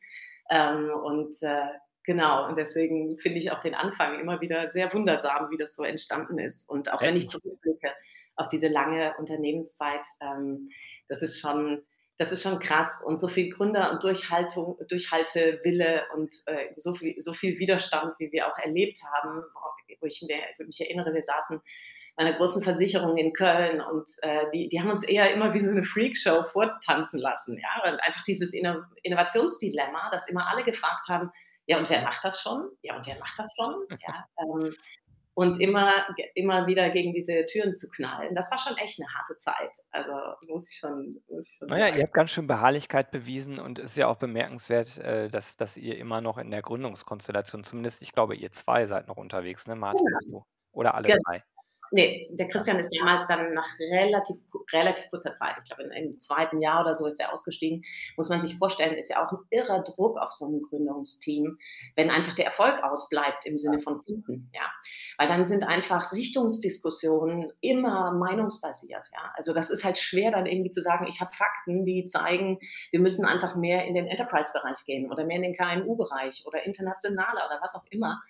Ähm, 0.49 0.89
und 1.03 1.35
äh, 1.41 1.67
genau, 2.03 2.47
und 2.47 2.57
deswegen 2.57 3.17
finde 3.19 3.39
ich 3.39 3.51
auch 3.51 3.59
den 3.59 3.75
Anfang 3.75 4.19
immer 4.19 4.41
wieder 4.41 4.71
sehr 4.71 4.91
wundersam, 4.93 5.51
wie 5.51 5.57
das 5.57 5.75
so 5.75 5.83
entstanden 5.83 6.39
ist. 6.39 6.69
Und 6.69 6.91
auch 6.91 7.01
wenn 7.01 7.17
ich 7.17 7.29
zurückblicke 7.29 7.91
auf 8.37 8.47
diese 8.49 8.67
lange 8.67 9.13
Unternehmenszeit, 9.17 10.05
ähm, 10.21 10.67
das 11.09 11.21
ist 11.21 11.39
schon, 11.39 11.83
das 12.17 12.31
ist 12.31 12.43
schon 12.43 12.59
krass. 12.59 13.03
Und 13.05 13.19
so 13.19 13.27
viel 13.27 13.49
Gründer 13.49 13.91
und 13.91 14.03
Durchhaltung, 14.03 14.77
Durchhaltewille 14.87 16.05
und 16.15 16.33
äh, 16.45 16.69
so, 16.75 16.93
viel, 16.93 17.19
so 17.19 17.33
viel 17.33 17.59
Widerstand, 17.59 18.13
wie 18.19 18.31
wir 18.31 18.47
auch 18.47 18.57
erlebt 18.57 18.99
haben, 19.13 19.43
wo 19.99 20.05
ich 20.05 20.23
mir, 20.27 20.65
mich 20.65 20.81
erinnere, 20.81 21.13
wir 21.13 21.21
saßen 21.21 21.61
bei 22.15 22.25
einer 22.25 22.37
großen 22.37 22.63
Versicherung 22.63 23.15
in 23.17 23.31
Köln 23.31 23.79
und 23.79 24.09
äh, 24.23 24.45
die, 24.51 24.69
die 24.69 24.79
haben 24.79 24.89
uns 24.89 25.03
eher 25.03 25.31
immer 25.31 25.53
wie 25.53 25.59
so 25.59 25.69
eine 25.69 25.83
Freakshow 25.83 26.43
vortanzen 26.45 27.19
lassen. 27.19 27.59
Ja? 27.59 27.83
Weil 27.83 27.99
einfach 27.99 28.23
dieses 28.23 28.53
Inno 28.53 28.81
Innovationsdilemma, 29.03 30.09
dass 30.09 30.27
immer 30.27 30.49
alle 30.49 30.63
gefragt 30.63 31.07
haben, 31.09 31.31
ja, 31.67 31.77
und 31.77 31.89
wer 31.89 32.01
macht 32.01 32.23
das 32.23 32.41
schon? 32.41 32.69
Ja, 32.81 32.95
und 32.95 33.05
wer 33.05 33.19
macht 33.19 33.37
das 33.37 33.53
schon? 33.55 33.75
Ja, 33.89 34.25
ähm, 34.39 34.73
und 35.37 35.61
immer, 35.61 35.93
immer 36.33 36.65
wieder 36.65 36.89
gegen 36.89 37.13
diese 37.13 37.45
Türen 37.45 37.75
zu 37.75 37.87
knallen. 37.91 38.33
Das 38.33 38.49
war 38.49 38.57
schon 38.57 38.75
echt 38.77 38.99
eine 38.99 39.07
harte 39.13 39.35
Zeit. 39.35 39.69
Also 39.91 40.11
muss 40.47 40.67
ich 40.71 40.79
schon, 40.79 41.13
muss 41.29 41.47
ich 41.47 41.57
schon 41.59 41.67
Naja, 41.67 41.85
sagen. 41.89 41.97
ihr 41.97 42.03
habt 42.05 42.13
ganz 42.15 42.31
schön 42.31 42.47
Beharrlichkeit 42.47 43.11
bewiesen 43.11 43.59
und 43.59 43.77
ist 43.77 43.95
ja 43.97 44.07
auch 44.07 44.15
bemerkenswert, 44.15 44.97
äh, 44.97 45.29
dass, 45.29 45.55
dass 45.55 45.77
ihr 45.77 45.99
immer 45.99 46.21
noch 46.21 46.39
in 46.39 46.49
der 46.49 46.63
Gründungskonstellation, 46.63 47.63
zumindest 47.63 48.01
ich 48.01 48.13
glaube, 48.13 48.35
ihr 48.35 48.51
zwei 48.51 48.87
seid 48.87 49.07
noch 49.07 49.17
unterwegs, 49.17 49.67
ne, 49.67 49.75
Martin 49.75 50.07
Ja. 50.11 50.17
und 50.25 50.31
du? 50.33 50.43
Oder 50.71 50.95
alle 50.95 51.09
Ja. 51.09 51.17
drei? 51.23 51.43
Nee, 51.91 52.27
der 52.31 52.47
Christian 52.47 52.79
ist 52.79 52.95
damals 52.97 53.27
dann 53.27 53.53
nach 53.53 53.67
relativ, 53.79 54.37
relativ 54.71 55.09
kurzer 55.09 55.33
Zeit, 55.33 55.55
ich 55.63 55.69
glaube 55.69 55.91
im, 55.93 56.19
zweiten 56.19 56.61
Jahr 56.61 56.81
oder 56.81 56.95
so 56.95 57.07
ist 57.07 57.19
er 57.19 57.33
ausgestiegen, 57.33 57.83
muss 58.15 58.29
man 58.29 58.41
sich 58.41 58.57
vorstellen, 58.57 58.97
ist 58.97 59.09
ja 59.09 59.25
auch 59.25 59.31
ein 59.31 59.39
irrer 59.49 59.83
Druck 59.83 60.17
auf 60.17 60.31
so 60.31 60.45
einem 60.45 60.61
Gründungsteam, 60.61 61.57
wenn 61.95 62.09
einfach 62.09 62.33
der 62.33 62.45
Erfolg 62.45 62.83
ausbleibt 62.83 63.45
im 63.45 63.57
Sinne 63.57 63.79
von 63.79 64.03
Kunden, 64.03 64.49
ja. 64.53 64.71
Weil 65.17 65.27
dann 65.27 65.45
sind 65.45 65.63
einfach 65.63 66.11
Richtungsdiskussionen 66.11 67.51
immer 67.61 68.11
meinungsbasiert, 68.11 69.07
ja. 69.13 69.31
Also 69.35 69.53
das 69.53 69.69
ist 69.69 69.83
halt 69.83 69.97
schwer 69.97 70.31
dann 70.31 70.45
irgendwie 70.45 70.71
zu 70.71 70.81
sagen, 70.81 71.05
ich 71.07 71.21
habe 71.21 71.33
Fakten, 71.33 71.85
die 71.85 72.05
zeigen, 72.05 72.59
wir 72.91 72.99
müssen 72.99 73.25
einfach 73.25 73.55
mehr 73.55 73.85
in 73.85 73.93
den 73.93 74.07
Enterprise-Bereich 74.07 74.85
gehen 74.85 75.11
oder 75.11 75.25
mehr 75.25 75.37
in 75.37 75.43
den 75.43 75.55
KMU-Bereich 75.55 76.43
oder 76.45 76.65
internationaler 76.65 77.45
oder 77.45 77.59
was 77.61 77.75
auch 77.75 77.85
immer. 77.91 78.21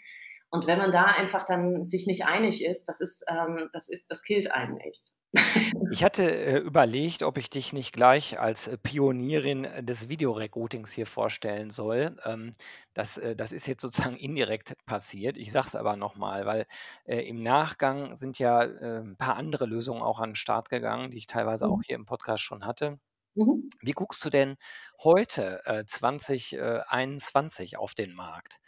Und 0.49 0.67
wenn 0.67 0.77
man 0.79 0.91
da 0.91 1.05
einfach 1.05 1.43
dann 1.43 1.85
sich 1.85 2.07
nicht 2.07 2.25
einig 2.25 2.63
ist, 2.63 2.85
das 2.87 3.01
ist, 3.01 3.25
ähm, 3.29 3.69
das 3.73 3.89
ist, 3.89 4.09
das 4.09 4.23
killt 4.23 4.51
einen 4.51 4.77
echt. 4.79 5.13
Ich 5.89 6.03
hatte 6.03 6.23
äh, 6.35 6.57
überlegt, 6.59 7.23
ob 7.23 7.37
ich 7.37 7.49
dich 7.49 7.71
nicht 7.73 7.93
gleich 7.93 8.39
als 8.39 8.67
äh, 8.67 8.77
Pionierin 8.77 9.63
äh, 9.65 9.83
des 9.83 10.09
Videorecruitings 10.09 10.91
hier 10.91 11.05
vorstellen 11.05 11.69
soll. 11.69 12.17
Ähm, 12.25 12.51
das, 12.93 13.17
äh, 13.17 13.35
das 13.35 13.51
ist 13.53 13.67
jetzt 13.67 13.81
sozusagen 13.81 14.17
indirekt 14.17 14.73
passiert. 14.85 15.37
Ich 15.37 15.51
sage 15.51 15.67
es 15.67 15.75
aber 15.75 15.95
nochmal, 15.95 16.45
weil 16.45 16.65
äh, 17.05 17.19
im 17.27 17.41
Nachgang 17.41 18.15
sind 18.17 18.37
ja 18.39 18.59
ein 18.59 19.15
paar 19.17 19.35
andere 19.37 19.65
Lösungen 19.65 20.01
auch 20.01 20.19
an 20.19 20.31
den 20.31 20.35
Start 20.35 20.69
gegangen, 20.69 21.11
die 21.11 21.17
ich 21.17 21.27
teilweise 21.27 21.69
auch 21.69 21.79
Mhm. 21.79 21.85
hier 21.85 21.95
im 21.95 22.05
Podcast 22.05 22.43
schon 22.43 22.65
hatte. 22.65 22.99
Mhm. 23.35 23.69
Wie 23.81 23.91
guckst 23.93 24.23
du 24.25 24.29
denn 24.29 24.57
heute, 25.03 25.61
äh, 25.65 25.85
2021 25.85 27.77
auf 27.77 27.95
den 27.95 28.13
Markt? 28.13 28.59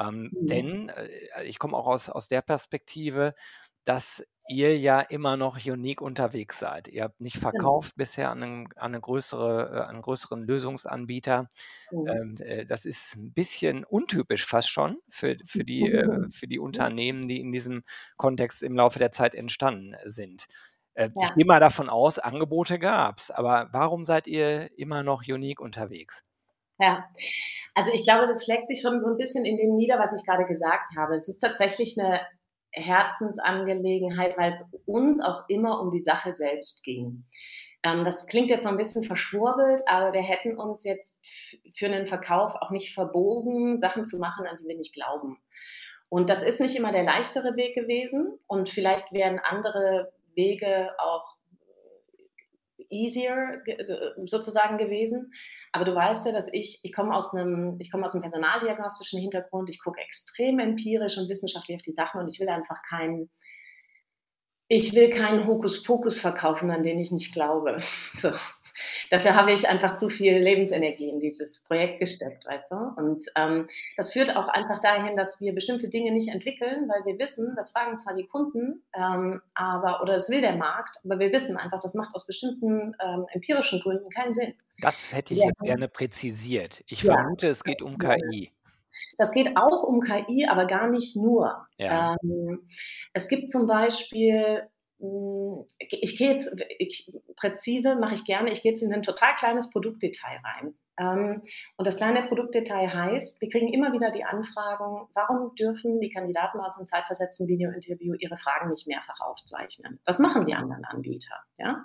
Ähm, 0.00 0.32
Mhm. 0.32 0.50
denn 0.50 0.88
äh, 0.90 1.44
ich 1.44 1.58
komme 1.60 1.76
auch 1.76 1.86
aus, 1.88 2.08
aus 2.10 2.28
der 2.28 2.42
Perspektive, 2.42 3.34
dass 3.84 4.24
ihr 4.46 4.78
ja 4.78 5.00
immer 5.00 5.36
noch 5.36 5.58
unique 5.64 6.02
unterwegs 6.02 6.58
seid. 6.60 6.88
Ihr 6.88 7.04
habt 7.04 7.20
nicht 7.20 7.38
Genau. 7.50 7.80
verkauft 7.80 7.94
bisher 7.96 8.30
an 8.30 8.42
einen, 8.42 8.66
an 8.76 8.92
eine 8.92 9.00
größere, 9.00 9.70
äh, 9.74 9.80
an 9.82 9.88
einen 9.90 10.02
größeren 10.02 10.42
Lösungsanbieter. 10.44 11.48
Mhm. 11.92 12.20
Ähm, 12.22 12.34
äh, 12.40 12.66
das 12.66 12.84
ist 12.84 13.16
ein 13.16 13.32
bisschen 13.32 13.84
untypisch 13.84 14.46
fast 14.46 14.70
schon 14.70 14.98
für, 15.08 15.36
für, 15.44 15.64
die, 15.64 15.88
äh, 15.90 16.02
für 16.30 16.46
die 16.48 16.58
Unternehmen, 16.58 17.28
die 17.28 17.40
in 17.40 17.52
diesem 17.52 17.84
Kontext 18.16 18.62
im 18.62 18.74
Laufe 18.76 18.98
der 18.98 19.12
Zeit 19.12 19.34
entstanden 19.34 19.96
sind. 20.04 20.46
Äh, 20.94 21.10
Ich 21.18 21.32
Ja. 21.32 21.34
gehe 21.34 21.44
mal 21.46 21.60
davon 21.60 21.88
aus, 21.90 22.18
Angebote 22.18 22.78
gab 22.78 23.18
es, 23.18 23.30
aber 23.30 23.68
warum 23.72 24.04
seid 24.04 24.26
ihr 24.26 24.70
immer 24.78 25.02
noch 25.02 25.22
unique 25.28 25.60
unterwegs? 25.60 26.22
Ja, 26.80 27.04
also 27.74 27.92
ich 27.92 28.04
glaube, 28.04 28.26
das 28.26 28.44
schlägt 28.44 28.66
sich 28.66 28.80
schon 28.80 29.00
so 29.00 29.10
ein 29.10 29.18
bisschen 29.18 29.44
in 29.44 29.56
dem 29.56 29.76
nieder, 29.76 29.98
was 29.98 30.16
ich 30.18 30.24
gerade 30.24 30.46
gesagt 30.46 30.88
habe. 30.96 31.14
Es 31.14 31.28
ist 31.28 31.40
tatsächlich 31.40 31.98
eine 31.98 32.20
Herzensangelegenheit, 32.72 34.38
weil 34.38 34.50
es 34.50 34.74
uns 34.86 35.20
auch 35.20 35.44
immer 35.48 35.80
um 35.80 35.90
die 35.90 36.00
Sache 36.00 36.32
selbst 36.32 36.84
ging. 36.84 37.26
Ähm, 37.82 38.04
das 38.04 38.26
klingt 38.26 38.50
jetzt 38.50 38.62
so 38.62 38.68
ein 38.68 38.76
bisschen 38.76 39.04
verschwurbelt, 39.04 39.82
aber 39.86 40.12
wir 40.12 40.22
hätten 40.22 40.56
uns 40.56 40.84
jetzt 40.84 41.26
für 41.74 41.86
einen 41.86 42.06
Verkauf 42.06 42.54
auch 42.54 42.70
nicht 42.70 42.94
verbogen, 42.94 43.78
Sachen 43.78 44.04
zu 44.04 44.18
machen, 44.18 44.46
an 44.46 44.56
die 44.56 44.66
wir 44.66 44.76
nicht 44.76 44.94
glauben. 44.94 45.38
Und 46.08 46.28
das 46.28 46.42
ist 46.42 46.60
nicht 46.60 46.76
immer 46.76 46.92
der 46.92 47.04
leichtere 47.04 47.56
Weg 47.56 47.74
gewesen 47.74 48.38
und 48.46 48.68
vielleicht 48.68 49.12
wären 49.12 49.38
andere 49.38 50.12
Wege 50.34 50.90
auch 50.98 51.36
easier 52.90 53.62
ge 53.64 53.76
sozusagen 54.24 54.78
gewesen. 54.78 55.32
Aber 55.72 55.84
du 55.84 55.94
weißt 55.94 56.26
ja, 56.26 56.32
dass 56.32 56.52
ich 56.52 56.80
ich 56.82 56.92
komme 56.92 57.14
aus 57.14 57.34
einem 57.34 57.76
ich 57.80 57.90
komme 57.90 58.04
aus 58.04 58.14
'nem 58.14 58.22
personaldiagnostischen 58.22 59.20
Hintergrund. 59.20 59.70
Ich 59.70 59.80
gucke 59.82 60.00
extrem 60.00 60.58
empirisch 60.58 61.18
und 61.18 61.28
wissenschaftlich 61.28 61.76
auf 61.76 61.82
die 61.82 61.94
Sachen 61.94 62.20
und 62.20 62.28
ich 62.28 62.40
will 62.40 62.48
einfach 62.48 62.82
keinen 62.88 63.30
ich 64.72 64.94
will 64.94 65.10
keinen 65.10 65.48
Hokuspokus 65.48 66.20
verkaufen, 66.20 66.70
an 66.70 66.84
den 66.84 67.00
ich 67.00 67.10
nicht 67.10 67.32
glaube. 67.34 67.78
So. 68.20 68.30
Dafür 69.10 69.34
habe 69.34 69.52
ich 69.52 69.68
einfach 69.68 69.96
zu 69.96 70.08
viel 70.08 70.38
Lebensenergie 70.38 71.08
in 71.08 71.20
dieses 71.20 71.64
Projekt 71.64 72.00
gesteckt, 72.00 72.46
weißt 72.46 72.70
du? 72.70 72.76
Und, 72.96 73.24
ähm, 73.36 73.68
das 73.96 74.12
führt 74.12 74.36
auch 74.36 74.48
einfach 74.48 74.78
dahin, 74.80 75.16
dass 75.16 75.40
wir 75.40 75.54
bestimmte 75.54 75.88
Dinge 75.88 76.12
nicht 76.12 76.28
entwickeln, 76.28 76.88
weil 76.88 77.04
wir 77.04 77.18
wissen, 77.18 77.54
das 77.56 77.72
fragen 77.72 77.98
zwar 77.98 78.14
die 78.14 78.26
Kunden, 78.26 78.82
ähm, 78.94 79.40
aber 79.54 80.02
oder 80.02 80.14
das 80.14 80.30
will 80.30 80.40
der 80.40 80.56
Markt, 80.56 80.96
aber 81.04 81.18
wir 81.18 81.32
wissen 81.32 81.56
einfach, 81.56 81.80
das 81.80 81.94
macht 81.94 82.14
aus 82.14 82.26
bestimmten, 82.26 82.94
ähm, 83.04 83.26
empirischen 83.32 83.80
Gründen 83.80 84.08
keinen 84.10 84.32
Sinn. 84.32 84.54
Das 84.80 85.12
hätte 85.12 85.34
ich 85.34 85.40
Ja. 85.40 85.46
jetzt 85.46 85.60
gerne 85.60 85.88
präzisiert. 85.88 86.82
Ich 86.86 87.02
Ja. 87.02 87.14
vermute, 87.14 87.48
es 87.48 87.62
geht 87.62 87.82
um. 87.82 87.98
KI. 87.98 88.52
Das 89.18 89.32
geht 89.32 89.56
auch 89.56 89.84
um 89.84 90.00
KI, 90.00 90.46
aber 90.48 90.66
gar 90.66 90.88
nicht 90.88 91.16
nur. 91.16 91.66
Ja. 91.78 92.16
Ähm, 92.22 92.66
es 93.12 93.28
gibt 93.28 93.50
zum 93.50 93.66
Beispiel 93.66 94.68
ich 95.78 96.18
gehe 96.18 96.30
jetzt, 96.30 96.60
ich, 96.78 97.12
präzise 97.36 97.96
mache 97.96 98.14
ich 98.14 98.24
gerne, 98.24 98.50
ich 98.50 98.62
gehe 98.62 98.72
jetzt 98.72 98.82
in 98.82 98.92
ein 98.92 99.02
total 99.02 99.34
kleines 99.34 99.70
Produktdetail 99.70 100.38
rein. 100.44 100.74
Ähm, 100.98 101.42
und 101.76 101.86
das 101.86 101.96
kleine 101.96 102.24
Produktdetail 102.24 102.92
heißt, 102.92 103.40
wir 103.40 103.48
kriegen 103.48 103.72
immer 103.72 103.92
wieder 103.92 104.10
die 104.10 104.24
Anfragen, 104.24 105.08
warum 105.14 105.54
dürfen 105.54 106.00
die 106.00 106.10
Kandidaten 106.10 106.58
uns 106.58 106.78
im 106.78 106.86
zeitversetzten 106.86 107.48
Videointerview 107.48 108.14
ihre 108.18 108.36
Fragen 108.36 108.70
nicht 108.70 108.86
mehrfach 108.86 109.20
aufzeichnen? 109.20 110.00
Das 110.04 110.18
machen 110.18 110.44
die 110.44 110.54
anderen 110.54 110.84
Anbieter. 110.84 111.42
Ja? 111.58 111.84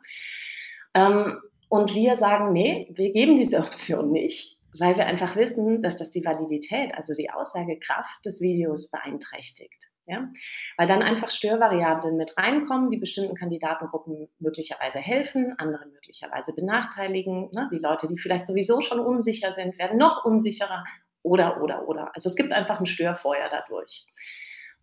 Ähm, 0.93 1.39
und 1.69 1.95
wir 1.95 2.17
sagen, 2.17 2.51
nee, 2.51 2.88
wir 2.93 3.12
geben 3.12 3.38
diese 3.38 3.60
Option 3.60 4.12
nicht, 4.12 4.60
weil 4.77 4.98
wir 4.98 5.05
einfach 5.05 5.38
wissen, 5.38 5.81
dass 5.81 5.98
das 5.98 6.12
die 6.12 6.25
Validität, 6.25 6.93
also 6.95 7.13
die 7.13 7.29
Aussagekraft 7.29 8.25
des 8.25 8.41
Videos 8.41 8.91
beeinträchtigt. 8.91 9.94
Ja? 10.07 10.29
Weil 10.77 10.88
dann 10.88 11.01
einfach 11.01 11.29
Störvariablen 11.29 12.17
mit 12.17 12.38
reinkommen, 12.38 12.89
die 12.89 12.97
bestimmten 12.97 13.35
Kandidatengruppen 13.35 14.29
möglicherweise 14.39 15.00
helfen, 15.00 15.55
andere 15.57 15.85
möglicherweise 15.88 16.53
benachteiligen. 16.55 17.50
Ne? 17.51 17.69
Die 17.71 17.79
Leute, 17.79 18.07
die 18.07 18.17
vielleicht 18.17 18.47
sowieso 18.47 18.81
schon 18.81 19.00
unsicher 19.00 19.53
sind, 19.53 19.77
werden 19.77 19.97
noch 19.97 20.25
unsicherer 20.25 20.83
oder, 21.24 21.62
oder, 21.62 21.88
oder. 21.88 22.12
Also 22.13 22.27
es 22.27 22.35
gibt 22.35 22.51
einfach 22.51 22.79
ein 22.79 22.85
Störfeuer 22.85 23.50
dadurch. 23.50 24.05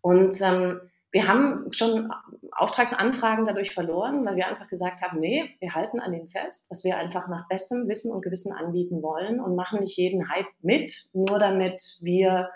Und 0.00 0.40
ähm, 0.42 0.80
wir 1.12 1.28
haben 1.28 1.70
schon 1.72 2.10
Auftragsanfragen 2.52 3.44
dadurch 3.44 3.74
verloren, 3.74 4.24
weil 4.24 4.36
wir 4.36 4.48
einfach 4.48 4.68
gesagt 4.68 5.02
haben, 5.02 5.20
nee, 5.20 5.54
wir 5.60 5.74
halten 5.74 6.00
an 6.00 6.12
dem 6.12 6.28
fest, 6.28 6.70
was 6.70 6.84
wir 6.84 6.96
einfach 6.96 7.28
nach 7.28 7.46
bestem 7.48 7.86
Wissen 7.86 8.12
und 8.12 8.22
Gewissen 8.22 8.52
anbieten 8.56 9.02
wollen 9.02 9.38
und 9.38 9.54
machen 9.54 9.80
nicht 9.80 9.96
jeden 9.98 10.30
Hype 10.30 10.48
mit, 10.62 11.10
nur 11.12 11.38
damit 11.38 11.98
wir 12.00 12.48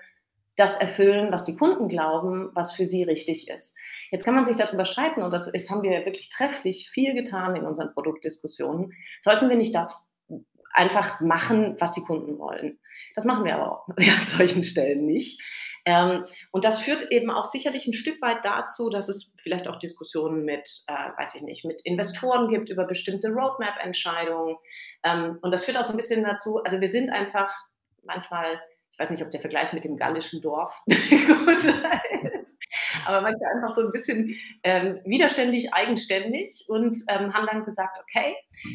das 0.57 0.81
erfüllen, 0.81 1.31
was 1.31 1.45
die 1.45 1.55
Kunden 1.55 1.89
glauben, 1.89 2.51
was 2.55 2.73
für 2.73 2.87
sie 2.87 3.03
richtig 3.03 3.49
ist. 3.49 3.77
Jetzt 4.11 4.25
kann 4.25 4.35
man 4.35 4.45
sich 4.45 4.57
darüber 4.57 4.87
streiten, 4.87 5.23
und 5.23 5.33
das 5.33 5.47
ist, 5.53 5.71
haben 5.71 5.83
wir 5.83 6.05
wirklich 6.07 6.31
trefflich 6.31 6.89
viel 6.91 7.15
getan 7.15 7.57
in 7.57 7.65
unseren 7.65 7.93
Produktdiskussionen. 7.93 8.93
Sollten 9.21 9.49
wir 9.51 9.57
nicht 9.57 9.75
das 9.75 10.11
einfach 10.73 11.21
machen, 11.21 11.77
was 11.79 11.93
die 11.93 12.03
Kunden 12.03 12.39
wollen? 12.39 12.79
Das 13.15 13.27
machen 13.27 13.45
wir 13.45 13.55
aber 13.55 13.73
auch 13.73 13.89
an 13.97 14.27
solchen 14.27 14.65
Stellen 14.65 15.07
nicht. 15.07 15.43
Ähm, 15.85 16.25
und 16.51 16.65
das 16.65 16.81
führt 16.81 17.13
eben 17.13 17.31
auch 17.31 17.45
sicherlich 17.45 17.87
ein 17.87 17.93
Stück 17.93 18.21
weit 18.21 18.45
dazu, 18.45 18.91
dass 18.91 19.09
es 19.09 19.37
vielleicht 19.41 19.69
auch 19.69 19.79
Diskussionen 19.79 20.45
mit, 20.45 20.69
äh, 20.89 21.19
weiß 21.19 21.37
ich 21.37 21.43
nicht, 21.43 21.65
mit 21.65 21.81
Investoren 21.85 22.49
gibt 22.49 22.71
über 22.71 22.87
bestimmte 22.87 23.29
Roadmap-Entscheidungen. 23.29 24.57
Ähm, 25.05 25.39
und 25.43 25.53
das 25.53 25.65
führt 25.65 25.79
auch 25.79 25.85
so 25.85 25.93
ein 25.93 25.97
bisschen 25.97 26.25
dazu, 26.25 26.61
also 26.65 26.81
wir 26.81 26.89
sind 26.89 27.11
einfach 27.11 27.55
manchmal 28.03 28.61
ich 28.97 29.01
weiß 29.01 29.11
nicht, 29.11 29.23
ob 29.23 29.31
der 29.31 29.43
Vergleich 29.43 29.75
mit 29.75 29.85
dem 29.85 29.99
gallischen 29.99 30.41
Dorf 30.41 30.83
gut 30.87 30.95
ist, 32.35 32.59
aber 33.05 33.21
manchmal 33.21 33.55
einfach 33.55 33.69
so 33.69 33.83
ein 33.83 33.93
bisschen 33.93 34.35
ähm, 34.63 35.01
widerständig, 35.05 35.75
eigenständig 35.75 36.65
und 36.69 36.97
ähm, 37.09 37.35
haben 37.35 37.47
dann 37.47 37.67
gesagt, 37.67 37.99
okay, 38.01 38.35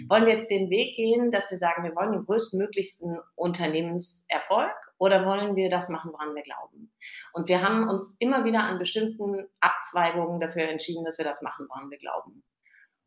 wollen 0.09 0.27
wir 0.27 0.33
jetzt 0.33 0.51
den 0.51 0.69
Weg 0.69 0.95
gehen, 0.95 1.31
dass 1.31 1.49
wir 1.49 1.57
sagen, 1.57 1.83
wir 1.83 1.95
wollen 1.95 2.11
den 2.11 2.25
größtmöglichsten 2.25 3.17
Unternehmenserfolg 3.33 4.75
oder 4.99 5.25
wollen 5.25 5.55
wir 5.55 5.69
das 5.69 5.89
machen, 5.89 6.11
woran 6.13 6.35
wir 6.35 6.43
glauben? 6.43 6.93
Und 7.33 7.47
wir 7.47 7.63
haben 7.63 7.89
uns 7.89 8.15
immer 8.19 8.45
wieder 8.45 8.61
an 8.61 8.77
bestimmten 8.77 9.47
Abzweigungen 9.59 10.39
dafür 10.39 10.69
entschieden, 10.69 11.03
dass 11.03 11.17
wir 11.17 11.25
das 11.25 11.41
machen, 11.41 11.65
woran 11.67 11.89
wir 11.89 11.97
glauben. 11.97 12.43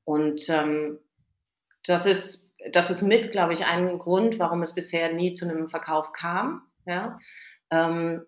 Und 0.03 0.49
ähm, 0.49 0.99
das 1.87 2.07
ist 2.07 2.43
das 2.73 2.89
ist 2.89 3.03
mit, 3.03 3.31
glaube 3.31 3.53
ich, 3.53 3.67
ein 3.67 3.99
Grund, 3.99 4.39
warum 4.39 4.63
es 4.63 4.75
bisher 4.75 5.13
nie 5.13 5.35
zu 5.35 5.45
einem 5.45 5.69
Verkauf 5.69 6.13
kam 6.13 6.63
ja, 6.87 7.19
ähm, 7.71 8.25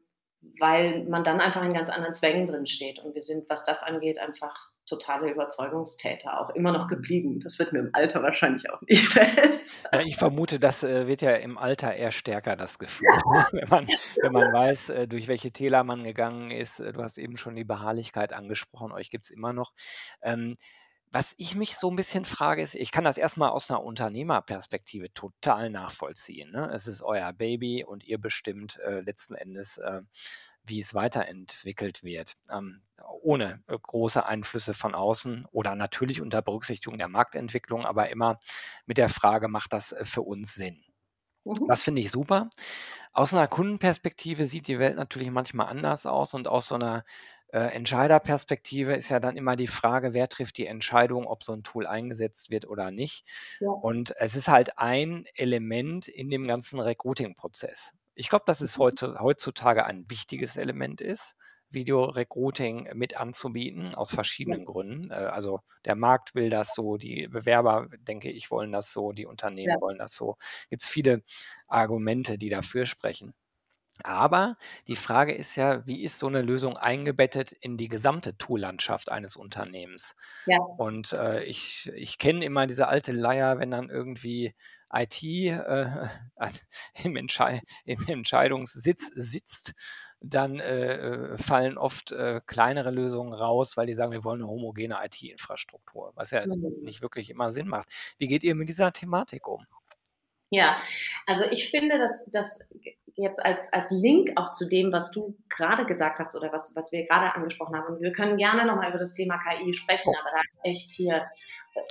weil 0.60 1.04
man 1.04 1.24
dann 1.24 1.40
einfach 1.40 1.62
in 1.62 1.72
ganz 1.72 1.90
anderen 1.90 2.14
Zwängen 2.14 2.46
drin 2.46 2.66
steht. 2.66 2.98
Und 3.00 3.14
wir 3.14 3.22
sind, 3.22 3.48
was 3.50 3.64
das 3.64 3.82
angeht, 3.82 4.18
einfach 4.18 4.70
totale 4.86 5.30
Überzeugungstäter 5.30 6.40
auch 6.40 6.50
immer 6.50 6.72
noch 6.72 6.86
geblieben. 6.86 7.40
Das 7.40 7.58
wird 7.58 7.72
mir 7.72 7.80
im 7.80 7.90
Alter 7.92 8.22
wahrscheinlich 8.22 8.70
auch 8.70 8.80
nicht 8.82 9.12
besser. 9.14 9.88
Ja, 9.92 10.00
ich 10.00 10.16
vermute, 10.16 10.60
das 10.60 10.84
äh, 10.84 11.06
wird 11.06 11.22
ja 11.22 11.32
im 11.32 11.58
Alter 11.58 11.94
eher 11.94 12.12
stärker, 12.12 12.56
das 12.56 12.78
Gefühl. 12.78 13.08
Ja. 13.08 13.48
wenn, 13.50 13.68
man, 13.68 13.88
wenn 14.22 14.32
man 14.32 14.52
weiß, 14.52 14.90
äh, 14.90 15.08
durch 15.08 15.26
welche 15.28 15.50
Täler 15.50 15.82
man 15.82 16.04
gegangen 16.04 16.50
ist. 16.50 16.80
Äh, 16.80 16.92
du 16.92 17.02
hast 17.02 17.18
eben 17.18 17.36
schon 17.36 17.56
die 17.56 17.64
Beharrlichkeit 17.64 18.32
angesprochen, 18.32 18.92
euch 18.92 19.10
gibt 19.10 19.24
es 19.24 19.30
immer 19.30 19.52
noch. 19.52 19.72
Ähm, 20.22 20.56
was 21.12 21.34
ich 21.38 21.54
mich 21.54 21.76
so 21.76 21.90
ein 21.90 21.96
bisschen 21.96 22.24
frage, 22.24 22.62
ist, 22.62 22.74
ich 22.74 22.90
kann 22.92 23.04
das 23.04 23.18
erstmal 23.18 23.50
aus 23.50 23.70
einer 23.70 23.82
Unternehmerperspektive 23.82 25.12
total 25.12 25.70
nachvollziehen, 25.70 26.50
ne? 26.52 26.70
Es 26.72 26.86
ist 26.88 27.02
euer 27.02 27.32
Baby 27.32 27.84
und 27.84 28.04
ihr 28.04 28.18
bestimmt, 28.18 28.78
äh, 28.80 29.00
letzten 29.00 29.34
Endes, 29.34 29.78
äh, 29.78 30.02
wie 30.64 30.80
es 30.80 30.94
weiterentwickelt 30.94 32.02
wird, 32.04 32.34
ähm, 32.50 32.82
ohne, 33.22 33.62
äh, 33.68 33.78
große 33.80 34.26
Einflüsse 34.26 34.74
von 34.74 34.94
außen 34.94 35.46
oder 35.52 35.74
natürlich 35.76 36.20
unter 36.20 36.42
Berücksichtigung 36.42 36.98
der 36.98 37.08
Marktentwicklung, 37.08 37.86
aber 37.86 38.10
immer 38.10 38.38
mit 38.86 38.98
der 38.98 39.08
Frage: 39.08 39.48
„Macht 39.48 39.72
das, 39.72 39.92
äh, 39.92 40.04
für 40.04 40.22
uns 40.22 40.54
Sinn?“ 40.54 40.82
Mhm. 41.44 41.68
Das 41.68 41.82
finde 41.82 42.00
ich 42.02 42.10
super. 42.12 42.48
Aus 43.12 43.34
einer 43.34 43.48
Kundenperspektive 43.48 44.46
sieht 44.46 44.68
die 44.68 44.78
Welt 44.78 44.96
natürlich 44.96 45.30
manchmal 45.30 45.68
anders 45.68 46.06
aus 46.06 46.34
und 46.34 46.48
aus 46.48 46.68
so 46.68 46.76
einer 46.76 47.04
äh, 47.48 47.58
Entscheiderperspektive 47.58 48.94
ist 48.94 49.08
ja 49.08 49.20
dann 49.20 49.36
immer 49.36 49.56
die 49.56 49.66
Frage, 49.66 50.14
wer 50.14 50.28
trifft 50.28 50.58
die 50.58 50.66
Entscheidung, 50.66 51.26
ob 51.26 51.44
so 51.44 51.52
ein 51.52 51.62
Tool 51.62 51.86
eingesetzt 51.86 52.50
wird 52.50 52.66
oder 52.66 52.90
nicht. 52.90 53.24
Ja. 53.60 53.70
Und 53.70 54.14
es 54.18 54.34
ist 54.34 54.48
halt 54.48 54.78
ein 54.78 55.24
Element 55.34 56.08
in 56.08 56.28
dem 56.28 56.46
ganzen 56.46 56.80
Recruiting-Prozess. 56.80 57.92
Ich 58.14 58.28
glaube, 58.28 58.44
dass 58.46 58.60
es 58.60 58.78
mhm. 58.78 59.18
heutzutage 59.20 59.84
ein 59.84 60.10
wichtiges 60.10 60.56
Element 60.56 61.00
ist, 61.00 61.36
Video-Recruiting 61.70 62.90
mit 62.94 63.16
anzubieten, 63.16 63.94
aus 63.94 64.12
verschiedenen. 64.12 64.64
Gründen. 64.64 65.10
Äh, 65.10 65.14
also 65.14 65.60
der 65.84 65.94
Markt 65.94 66.34
will 66.34 66.50
das 66.50 66.74
so, 66.74 66.96
die 66.96 67.28
Bewerber, 67.28 67.88
denke 68.00 68.30
ich, 68.30 68.50
wollen 68.50 68.72
das 68.72 68.92
so, 68.92 69.12
die 69.12 69.26
Unternehmen 69.26 69.74
ja. 69.74 69.80
wollen 69.80 69.98
das 69.98 70.14
so. 70.14 70.36
Gibt 70.70 70.82
es 70.82 70.88
viele 70.88 71.22
Argumente, 71.68 72.38
die 72.38 72.48
dafür 72.48 72.86
sprechen. 72.86 73.34
Aber 74.06 74.56
die 74.86 74.94
Frage 74.94 75.34
ist 75.34 75.56
ja, 75.56 75.84
wie 75.84 76.04
ist 76.04 76.20
so 76.20 76.28
eine 76.28 76.40
Lösung 76.40 76.76
eingebettet 76.76 77.50
in 77.50 77.76
die 77.76 77.88
gesamte 77.88 78.38
Tool-Landschaft 78.38 79.10
eines 79.10 79.34
Unternehmens? 79.34 80.14
Ja. 80.46 80.58
Und 80.58 81.12
äh, 81.12 81.42
ich, 81.42 81.90
ich 81.92 82.18
kenne 82.18 82.44
immer 82.44 82.68
diese 82.68 82.86
alte 82.86 83.10
Leier, 83.10 83.58
wenn 83.58 83.72
dann 83.72 83.90
irgendwie 83.90 84.54
IT 84.92 85.24
äh, 85.24 86.08
im, 87.02 87.16
Entschei 87.16 87.62
im 87.84 88.06
Entscheidungssitz 88.06 89.10
sitzt, 89.16 89.74
dann 90.20 90.60
äh, 90.60 90.94
äh, 90.94 91.36
fallen 91.36 91.76
oft 91.76 92.12
äh, 92.12 92.40
kleinere 92.46 92.92
Lösungen 92.92 93.32
raus, 93.32 93.76
weil 93.76 93.88
die 93.88 93.94
sagen, 93.94 94.12
wir 94.12 94.22
wollen 94.22 94.40
eine 94.40 94.48
homogene 94.48 94.98
IT-Infrastruktur, 95.02 96.12
was 96.14 96.30
ja 96.30 96.46
mhm. 96.46 96.76
nicht 96.82 97.02
wirklich 97.02 97.28
immer 97.28 97.50
Sinn 97.50 97.66
macht. 97.66 97.88
Wie 98.18 98.28
geht 98.28 98.44
ihr 98.44 98.54
mit 98.54 98.68
dieser 98.68 98.92
Thematik 98.92 99.48
um? 99.48 99.66
Ja, 100.50 100.80
also 101.26 101.44
ich 101.50 101.70
finde, 101.70 101.98
dass 101.98 102.30
das 102.30 102.72
jetzt 103.16 103.44
als, 103.44 103.72
als 103.72 103.90
Link 103.90 104.32
auch 104.36 104.52
zu 104.52 104.68
dem, 104.68 104.92
was 104.92 105.10
du 105.10 105.36
gerade 105.48 105.86
gesagt 105.86 106.18
hast 106.18 106.36
oder 106.36 106.52
was, 106.52 106.74
was 106.76 106.92
wir 106.92 107.06
gerade 107.06 107.34
angesprochen 107.34 107.76
haben. 107.76 107.94
Und 107.94 108.02
wir 108.02 108.12
können 108.12 108.36
gerne 108.36 108.66
nochmal 108.66 108.90
über 108.90 108.98
das 108.98 109.14
Thema 109.14 109.38
KI 109.38 109.72
sprechen, 109.72 110.12
oh. 110.14 110.20
aber 110.20 110.30
da 110.36 110.42
ist 110.46 110.60
echt 110.64 110.90
hier 110.90 111.26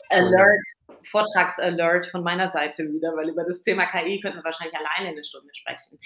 Alert, 0.09 0.65
Vortragsalert 1.03 2.07
von 2.07 2.23
meiner 2.23 2.47
Seite 2.49 2.83
wieder, 2.83 3.15
weil 3.15 3.29
über 3.29 3.43
das 3.43 3.61
Thema 3.61 3.85
KI 3.85 4.19
könnten 4.19 4.39
wir 4.39 4.43
wahrscheinlich 4.43 4.75
alleine 4.75 5.09
eine 5.09 5.23
Stunde 5.23 5.53
sprechen. 5.53 5.99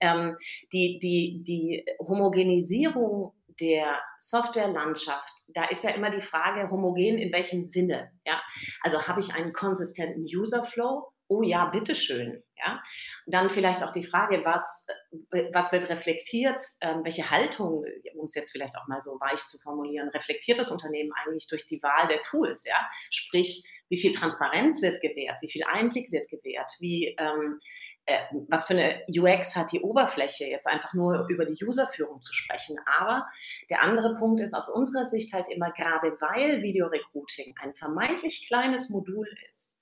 Ähm, 0.00 0.36
die, 0.72 0.98
die, 1.02 1.42
die 1.42 1.84
Homogenisierung 1.98 3.32
der 3.60 4.00
Softwarelandschaft, 4.18 5.32
da 5.48 5.64
ist 5.64 5.84
ja 5.84 5.90
immer 5.90 6.10
die 6.10 6.20
Frage, 6.20 6.70
homogen 6.70 7.18
in 7.18 7.32
welchem 7.32 7.62
Sinne? 7.62 8.10
Ja? 8.24 8.40
Also 8.82 9.06
habe 9.06 9.20
ich 9.20 9.34
einen 9.34 9.52
konsistenten 9.52 10.22
Userflow? 10.22 11.10
oh 11.28 11.42
ja, 11.42 11.66
bitteschön. 11.66 12.42
Ja? 12.58 12.82
Dann 13.26 13.50
vielleicht 13.50 13.82
auch 13.82 13.92
die 13.92 14.04
Frage, 14.04 14.44
was, 14.44 14.86
äh, 15.32 15.50
was 15.52 15.72
wird 15.72 15.88
reflektiert, 15.88 16.62
ähm, 16.80 17.04
welche 17.04 17.30
Haltung, 17.30 17.84
um 18.14 18.24
es 18.24 18.34
jetzt 18.34 18.52
vielleicht 18.52 18.76
auch 18.76 18.86
mal 18.88 19.00
so 19.00 19.12
weich 19.20 19.44
zu 19.44 19.58
formulieren, 19.58 20.08
reflektiert 20.10 20.58
das 20.58 20.70
Unternehmen 20.70 21.12
eigentlich 21.24 21.48
durch 21.48 21.66
die 21.66 21.82
Wahl 21.82 22.08
der 22.08 22.22
Tools? 22.22 22.64
Ja? 22.66 22.88
Sprich, 23.10 23.64
wie 23.88 23.96
viel 23.96 24.12
Transparenz 24.12 24.82
wird 24.82 25.00
gewährt, 25.00 25.36
wie 25.40 25.50
viel 25.50 25.64
Einblick 25.64 26.10
wird 26.10 26.28
gewährt, 26.28 26.70
wie, 26.80 27.14
ähm, 27.18 27.60
äh, 28.06 28.18
was 28.48 28.66
für 28.66 28.74
eine 28.74 29.02
UX 29.08 29.56
hat 29.56 29.72
die 29.72 29.80
Oberfläche, 29.80 30.46
jetzt 30.46 30.66
einfach 30.66 30.94
nur 30.94 31.26
über 31.28 31.44
die 31.44 31.62
Userführung 31.64 32.20
zu 32.20 32.32
sprechen. 32.32 32.76
Aber 32.98 33.26
der 33.68 33.82
andere 33.82 34.16
Punkt 34.16 34.40
ist 34.40 34.54
aus 34.54 34.68
unserer 34.68 35.04
Sicht 35.04 35.32
halt 35.32 35.48
immer, 35.48 35.72
gerade 35.72 36.16
weil 36.20 36.62
Videorecruiting 36.62 37.54
ein 37.60 37.74
vermeintlich 37.74 38.46
kleines 38.46 38.90
Modul 38.90 39.28
ist, 39.48 39.75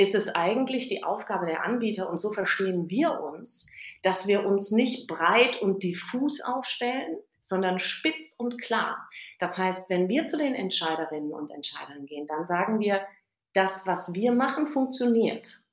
ist 0.00 0.14
es 0.14 0.34
eigentlich 0.34 0.88
die 0.88 1.04
Aufgabe 1.04 1.44
der 1.44 1.62
Anbieter, 1.62 2.08
und 2.08 2.16
so 2.16 2.32
verstehen 2.32 2.88
wir 2.88 3.20
uns, 3.20 3.70
dass 4.02 4.26
wir 4.26 4.46
uns 4.46 4.72
nicht 4.72 5.06
breit 5.06 5.60
und 5.60 5.82
diffus 5.82 6.40
aufstellen, 6.40 7.18
sondern 7.38 7.78
spitz 7.78 8.34
und 8.38 8.62
klar. 8.62 9.06
Das 9.38 9.58
heißt, 9.58 9.90
wenn 9.90 10.08
wir 10.08 10.24
zu 10.24 10.38
den 10.38 10.54
Entscheiderinnen 10.54 11.34
und 11.34 11.50
Entscheidern 11.50 12.06
gehen, 12.06 12.26
dann 12.26 12.46
sagen 12.46 12.80
wir, 12.80 13.02
das, 13.52 13.86
was 13.86 14.14
wir 14.14 14.32
machen, 14.32 14.66
funktioniert. 14.66 15.66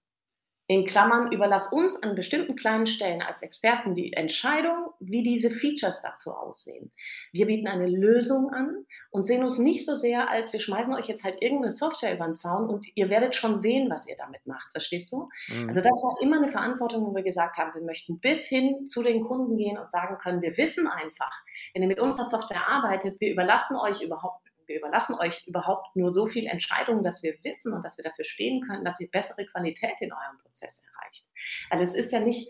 In 0.69 0.85
Klammern, 0.85 1.31
überlass 1.31 1.71
uns 1.71 2.03
an 2.03 2.15
bestimmten 2.15 2.55
kleinen 2.57 2.85
Stellen 2.85 3.21
als 3.21 3.41
Experten 3.41 3.95
die 3.95 4.11
Entscheidung, 4.11 4.89
wie 4.99 5.23
diese 5.23 5.49
Features 5.49 6.01
dazu 6.01 6.31
aussehen. 6.31 6.91
Wir 7.31 7.47
bieten 7.47 7.67
eine 7.67 7.87
Lösung 7.87 8.49
an 8.51 8.85
und 9.09 9.23
sehen 9.23 9.43
uns 9.43 9.59
nicht 9.59 9.85
so 9.85 9.95
sehr, 9.95 10.29
als 10.29 10.51
wir 10.51 10.59
schmeißen 10.59 10.93
euch 10.93 11.07
jetzt 11.07 11.23
halt 11.23 11.41
irgendeine 11.41 11.71
Software 11.71 12.13
über 12.13 12.25
den 12.25 12.35
Zaun 12.35 12.67
und 12.69 12.85
ihr 12.95 13.09
werdet 13.09 13.33
schon 13.33 13.57
sehen, 13.57 13.89
was 13.89 14.09
ihr 14.09 14.17
damit 14.17 14.45
macht. 14.45 14.69
Verstehst 14.71 15.11
du? 15.13 15.29
Mhm. 15.47 15.69
Also 15.69 15.79
das 15.79 16.03
war 16.03 16.21
immer 16.21 16.35
eine 16.35 16.49
Verantwortung, 16.49 17.05
wo 17.05 17.15
wir 17.15 17.23
gesagt 17.23 17.57
haben, 17.57 17.73
wir 17.73 17.85
möchten 17.85 18.19
bis 18.19 18.47
hin 18.47 18.85
zu 18.85 19.03
den 19.03 19.23
Kunden 19.23 19.55
gehen 19.55 19.77
und 19.77 19.89
sagen 19.89 20.17
können, 20.17 20.41
wir 20.41 20.57
wissen 20.57 20.87
einfach, 20.87 21.43
wenn 21.73 21.81
ihr 21.81 21.87
mit 21.87 22.01
unserer 22.01 22.25
Software 22.25 22.67
arbeitet, 22.67 23.21
wir 23.21 23.31
überlassen 23.31 23.77
euch 23.77 24.01
überhaupt 24.01 24.41
wir 24.67 24.77
überlassen 24.77 25.15
euch 25.19 25.47
überhaupt 25.47 25.95
nur 25.95 26.13
so 26.13 26.25
viel 26.25 26.47
Entscheidungen, 26.47 27.03
dass 27.03 27.23
wir 27.23 27.35
wissen 27.43 27.73
und 27.73 27.83
dass 27.83 27.97
wir 27.97 28.03
dafür 28.03 28.25
stehen 28.25 28.61
können, 28.67 28.85
dass 28.85 28.99
ihr 28.99 29.09
bessere 29.09 29.45
Qualität 29.45 30.01
in 30.01 30.11
eurem 30.11 30.37
Prozess 30.43 30.85
erreicht. 30.93 31.25
Also 31.69 31.83
es 31.83 31.95
ist 31.95 32.11
ja 32.11 32.19
nicht, 32.19 32.49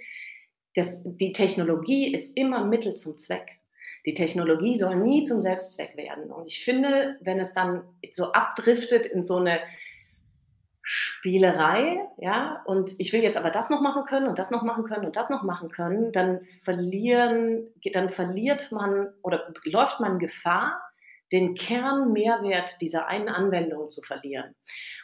das, 0.75 1.17
die 1.17 1.31
Technologie 1.31 2.13
ist 2.13 2.38
immer 2.38 2.65
Mittel 2.65 2.95
zum 2.95 3.17
Zweck. 3.17 3.59
Die 4.05 4.13
Technologie 4.13 4.75
soll 4.75 4.95
nie 4.95 5.24
zum 5.24 5.41
Selbstzweck 5.41 5.97
werden. 5.97 6.31
Und 6.31 6.50
ich 6.50 6.63
finde, 6.63 7.17
wenn 7.21 7.39
es 7.39 7.53
dann 7.53 7.83
so 8.09 8.31
abdriftet 8.31 9.05
in 9.05 9.24
so 9.24 9.38
eine 9.38 9.59
Spielerei, 10.81 12.00
ja, 12.17 12.63
und 12.65 12.97
ich 13.00 13.12
will 13.12 13.21
jetzt 13.21 13.36
aber 13.36 13.50
das 13.50 13.69
noch 13.69 13.81
machen 13.81 14.05
können 14.05 14.27
und 14.27 14.39
das 14.39 14.51
noch 14.51 14.62
machen 14.62 14.86
können 14.86 15.05
und 15.05 15.17
das 15.17 15.29
noch 15.29 15.43
machen 15.43 15.69
können, 15.69 16.13
dann 16.13 16.41
verlieren, 16.41 17.67
dann 17.91 18.07
verliert 18.07 18.71
man 18.71 19.13
oder 19.21 19.53
läuft 19.65 20.00
man 20.00 20.19
Gefahr, 20.19 20.79
den 21.31 21.55
Kernmehrwert 21.55 22.81
dieser 22.81 23.07
einen 23.07 23.29
Anwendung 23.29 23.89
zu 23.89 24.01
verlieren. 24.01 24.55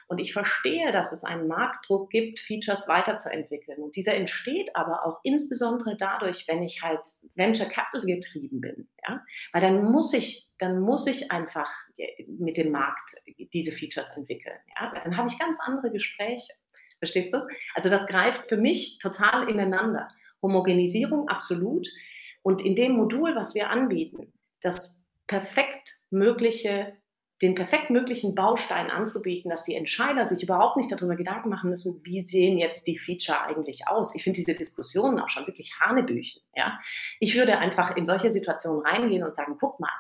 Und 0.08 0.20
ich 0.20 0.34
verstehe, 0.34 0.92
dass 0.92 1.12
es 1.12 1.24
einen 1.24 1.48
Marktdruck 1.48 2.10
gibt, 2.10 2.40
Features 2.40 2.88
weiterzuentwickeln. 2.88 3.82
Und 3.82 3.96
dieser 3.96 4.14
entsteht 4.14 4.76
aber 4.76 5.06
auch 5.06 5.20
insbesondere 5.24 5.96
dadurch, 5.98 6.48
wenn 6.48 6.62
ich 6.62 6.82
halt 6.84 7.02
Venture 7.36 7.68
Capital 7.68 8.06
getrieben 8.06 8.62
bin. 8.62 8.90
Ja? 9.08 9.24
Weil 9.54 9.62
dann 9.62 9.84
muss 9.84 10.14
ich, 10.14 10.52
dann 10.60 10.80
muss 10.80 11.08
ich 11.08 11.32
einfach 11.32 11.70
mit 12.28 12.58
dem 12.58 12.72
Markt 12.72 13.16
diese 13.54 13.72
Features 13.72 14.16
entwickeln. 14.16 14.58
Ja? 14.80 14.94
Dann 15.04 15.18
habe 15.18 15.30
ich 15.30 15.40
ganz 15.40 15.60
andere 15.62 15.92
Gespräche. 15.92 16.54
Verstehst 17.00 17.34
du? 17.34 17.40
Also 17.74 17.90
das 17.90 18.08
greift 18.08 18.48
für 18.48 18.58
mich 18.58 19.00
total 19.00 19.50
ineinander. 19.50 20.10
Homogenisierung 20.42 21.28
absolut. 21.28 21.88
Und 22.44 22.62
in 22.62 22.76
dem 22.76 22.94
Modul, 22.94 23.36
was 23.36 23.56
wir 23.56 23.70
anbieten, 23.70 24.34
das 24.62 25.03
perfekt 25.28 25.90
mögliche, 26.10 26.98
den 27.42 27.56
perfekt 27.56 27.90
möglichen 27.90 28.36
Baustein 28.36 28.90
anzubieten, 28.90 29.50
dass 29.50 29.64
die 29.64 29.76
Entscheider 29.76 30.26
sich 30.26 30.44
überhaupt 30.44 30.78
nicht 30.78 30.92
darüber 30.92 31.16
Gedanken 31.16 31.50
machen 31.50 31.70
müssen, 31.70 32.02
wie 32.04 32.22
sehen 32.22 32.58
jetzt 32.58 32.88
die 32.88 32.98
Feature 32.98 33.42
eigentlich 33.42 33.88
aus. 33.88 34.16
Ich 34.16 34.24
finde 34.24 34.38
diese 34.38 34.56
Diskussionen 34.56 35.20
auch 35.20 35.30
schon 35.30 35.48
wirklich 35.48 35.74
Hanebüchen. 35.80 36.42
Ja? 36.56 36.80
Ich 37.20 37.36
würde 37.38 37.58
einfach 37.58 37.96
in 37.96 38.06
solche 38.06 38.30
Situationen 38.30 38.86
reingehen 38.86 39.24
und 39.24 39.34
sagen, 39.34 39.58
guck 39.60 39.80
mal, 39.80 39.92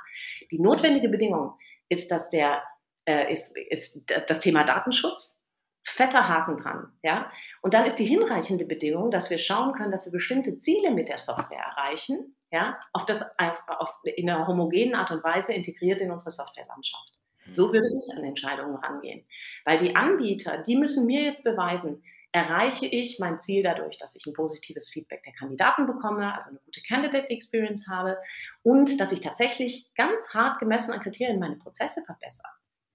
die 0.51 0.60
notwendige 0.60 1.10
Bedingung 1.10 1.58
ist, 1.89 2.12
dass 2.12 2.30
der, 2.30 2.63
äh, 3.06 3.32
ist, 3.32 3.58
ist 3.58 4.13
das 4.27 4.39
Thema 4.39 4.63
Datenschutz, 4.63 5.44
fetter 5.86 6.27
Haken 6.27 6.58
dran, 6.58 6.94
ja. 7.03 7.30
Und 7.62 7.74
dann 7.74 7.86
ist 7.86 8.00
die 8.00 8.06
hinreichende 8.06 8.65
Bedingung, 8.65 9.12
dass 9.12 9.30
wir 9.30 9.38
schauen 9.38 9.74
können, 9.74 9.92
dass 9.92 10.06
wir 10.06 10.12
bestimmte 10.12 10.56
Ziele 10.56 10.92
mit 10.92 11.10
der 11.10 11.18
Software 11.18 11.60
erreichen, 11.60 12.36
ja, 12.53 12.77
auf 12.93 13.07
das, 13.07 13.24
auf, 13.39 13.63
auf, 13.67 14.00
in 14.03 14.29
einer 14.29 14.48
homogenen 14.48 14.93
Art 14.93 15.10
und 15.10 15.24
Weise 15.24 15.53
integriert 15.53 16.00
in 16.01 16.12
unsere 16.12 16.29
Softwarelandschaft. 16.29 17.12
So 17.50 17.74
würde 17.74 17.88
ich 17.88 18.15
an 18.15 18.24
Entscheidungen 18.24 18.75
rangehen. 18.75 19.25
Weil 19.65 19.79
die 19.79 19.95
Anbieter, 19.95 20.60
die 20.60 20.77
müssen 20.77 21.07
mir 21.07 21.24
jetzt 21.24 21.43
beweisen, 21.43 22.03
erreiche 22.31 22.86
ich 22.86 23.17
mein 23.19 23.39
Ziel 23.39 23.63
dadurch, 23.63 23.98
dass 23.98 24.15
ich 24.15 24.25
ein 24.27 24.33
positives 24.33 24.89
Feedback 24.89 25.24
der 25.24 25.33
Kandidaten 25.33 25.88
bekomme, 25.88 26.33
also 26.36 26.51
eine 26.51 26.60
gute 26.60 26.81
Candidate 26.81 27.29
Experience 27.31 27.88
habe 27.89 28.17
und 28.62 29.00
dass 29.00 29.12
ich 29.12 29.22
tatsächlich 29.22 29.91
ganz 29.95 30.33
hart 30.36 30.60
gemessen 30.60 30.93
an 30.93 31.00
Kriterien 31.00 31.39
meine 31.39 31.55
Prozesse 31.55 32.03
verbessere. 32.05 32.50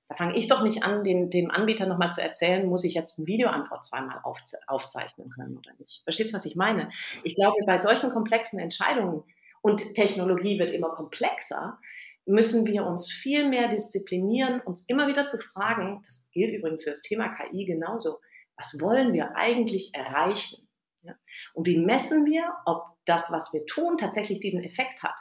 Da 0.07 0.15
fange 0.15 0.37
ich 0.37 0.47
doch 0.47 0.63
nicht 0.63 0.85
an, 0.85 1.05
den, 1.05 1.31
dem 1.31 1.51
Anbieter 1.51 1.87
nochmal 1.87 2.11
zu 2.13 2.23
erzählen, 2.23 2.67
muss 2.67 2.85
ich 2.85 2.95
jetzt 2.95 3.19
ein 3.19 3.27
Videoantwort 3.27 3.85
zweimal 3.85 4.21
aufze 4.23 4.59
aufzeichnen 4.69 5.31
können 5.31 5.59
oder 5.59 5.73
nicht. 5.79 6.03
Verstehst 6.05 6.33
du, 6.33 6.37
was 6.37 6.47
ich 6.47 6.57
meine? 6.57 6.91
Ich 7.25 7.35
glaube, 7.35 7.57
bei 7.67 7.79
solchen 7.79 8.11
komplexen 8.11 8.59
Entscheidungen 8.59 9.25
und 9.69 9.95
Technologie 9.95 10.59
wird 10.59 10.71
immer 10.71 10.91
komplexer, 10.91 11.79
müssen 12.25 12.67
wir 12.67 12.85
uns 12.85 13.11
viel 13.11 13.49
mehr 13.49 13.69
disziplinieren, 13.69 14.61
uns 14.61 14.89
immer 14.89 15.09
wieder 15.09 15.27
zu 15.27 15.39
fragen, 15.39 16.01
das 16.05 16.31
gilt 16.33 16.55
übrigens 16.55 16.85
für 16.85 16.91
das 16.91 17.03
Thema 17.03 17.29
KI 17.29 17.65
genauso, 17.65 18.19
was 18.57 18.81
wollen 18.81 19.13
wir 19.13 19.37
eigentlich 19.37 19.95
erreichen? 19.95 20.69
Ja? 21.03 21.15
Und 21.55 21.67
wie 21.67 21.79
messen 21.79 22.27
wir, 22.27 22.53
ob 22.67 22.83
das, 23.05 23.31
was 23.33 23.53
wir 23.53 23.65
tun, 23.67 23.97
tatsächlich 23.99 24.41
diesen 24.41 24.65
Effekt 24.65 25.03
hat? 25.03 25.19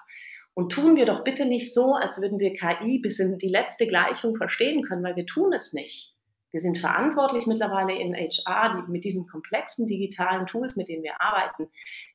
Und 0.53 0.71
tun 0.71 0.95
wir 0.95 1.05
doch 1.05 1.23
bitte 1.23 1.45
nicht 1.45 1.73
so, 1.73 1.93
als 1.93 2.19
würden 2.21 2.39
wir 2.39 2.53
KI 2.53 2.99
bis 2.99 3.19
in 3.19 3.37
die 3.37 3.49
letzte 3.49 3.85
Gleichung 3.85 4.35
verstehen 4.35 4.81
können, 4.81 5.03
weil 5.03 5.15
wir 5.15 5.25
tun 5.25 5.53
es 5.53 5.73
nicht. 5.73 6.16
Wir 6.51 6.61
sind 6.61 6.77
verantwortlich 6.77 7.45
mittlerweile 7.45 7.93
in 7.93 8.15
HR, 8.15 8.81
die, 8.85 8.91
mit 8.91 9.03
diesen 9.03 9.27
komplexen 9.27 9.87
digitalen 9.87 10.45
Tools, 10.45 10.77
mit 10.77 10.87
denen 10.87 11.03
wir 11.03 11.19
arbeiten, 11.21 11.69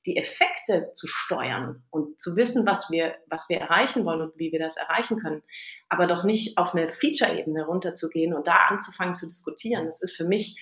die 0.07 0.16
Effekte 0.16 0.90
zu 0.95 1.07
steuern 1.07 1.83
und 1.90 2.18
zu 2.21 2.35
wissen, 2.35 2.66
was 2.66 2.90
wir, 2.90 3.14
was 3.29 3.49
wir 3.49 3.59
erreichen 3.59 4.05
wollen 4.05 4.23
und 4.23 4.38
wie 4.38 4.51
wir 4.51 4.59
das 4.59 4.77
erreichen 4.77 5.21
können. 5.21 5.42
Aber 5.88 6.07
doch 6.07 6.25
nicht 6.25 6.57
auf 6.57 6.75
eine 6.75 6.88
Feature-Ebene 6.88 7.66
runterzugehen 7.66 8.35
und 8.35 8.47
da 8.47 8.66
anzufangen 8.68 9.14
zu 9.14 9.27
diskutieren. 9.27 9.87
Das 9.87 10.03
ist 10.03 10.16
für 10.16 10.25
mich 10.25 10.59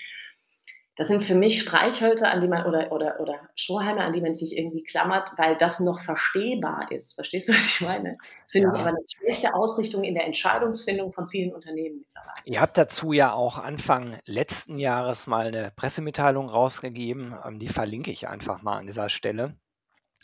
das 1.01 1.09
sind 1.09 1.25
für 1.25 1.35
mich 1.35 1.63
Streichhölzer, 1.63 2.31
an 2.31 2.43
die 2.43 2.47
man 2.47 2.67
oder, 2.67 2.93
oder, 2.93 3.21
oder 3.21 3.41
Strohhalme, 3.55 4.03
an 4.03 4.13
die 4.13 4.21
man 4.21 4.35
sich 4.35 4.55
irgendwie 4.55 4.83
klammert, 4.83 5.31
weil 5.39 5.57
das 5.57 5.81
noch 5.81 5.99
verstehbar 5.99 6.93
ist. 6.93 7.15
Verstehst 7.15 7.49
du, 7.49 7.55
was 7.55 7.65
ich 7.65 7.81
meine? 7.81 8.19
Das 8.43 8.51
finde 8.51 8.69
ja. 8.69 8.75
ich 8.75 8.81
aber 8.81 8.91
eine 8.91 8.99
schlechte 9.09 9.55
Ausrichtung 9.55 10.05
in 10.05 10.13
der 10.13 10.27
Entscheidungsfindung 10.27 11.11
von 11.11 11.27
vielen 11.27 11.55
Unternehmen 11.55 12.01
mittlerweile. 12.01 12.35
Ihr 12.45 12.61
habt 12.61 12.77
dazu 12.77 13.15
ja 13.15 13.33
auch 13.33 13.57
Anfang 13.57 14.19
letzten 14.27 14.79
Jahres 14.79 15.27
mal 15.27 15.47
eine 15.47 15.73
Pressemitteilung 15.75 16.51
rausgegeben. 16.51 17.35
Ähm, 17.47 17.59
die 17.59 17.69
verlinke 17.69 18.11
ich 18.11 18.29
einfach 18.29 18.61
mal 18.61 18.77
an 18.77 18.87
dieser 18.87 19.09
Stelle 19.09 19.55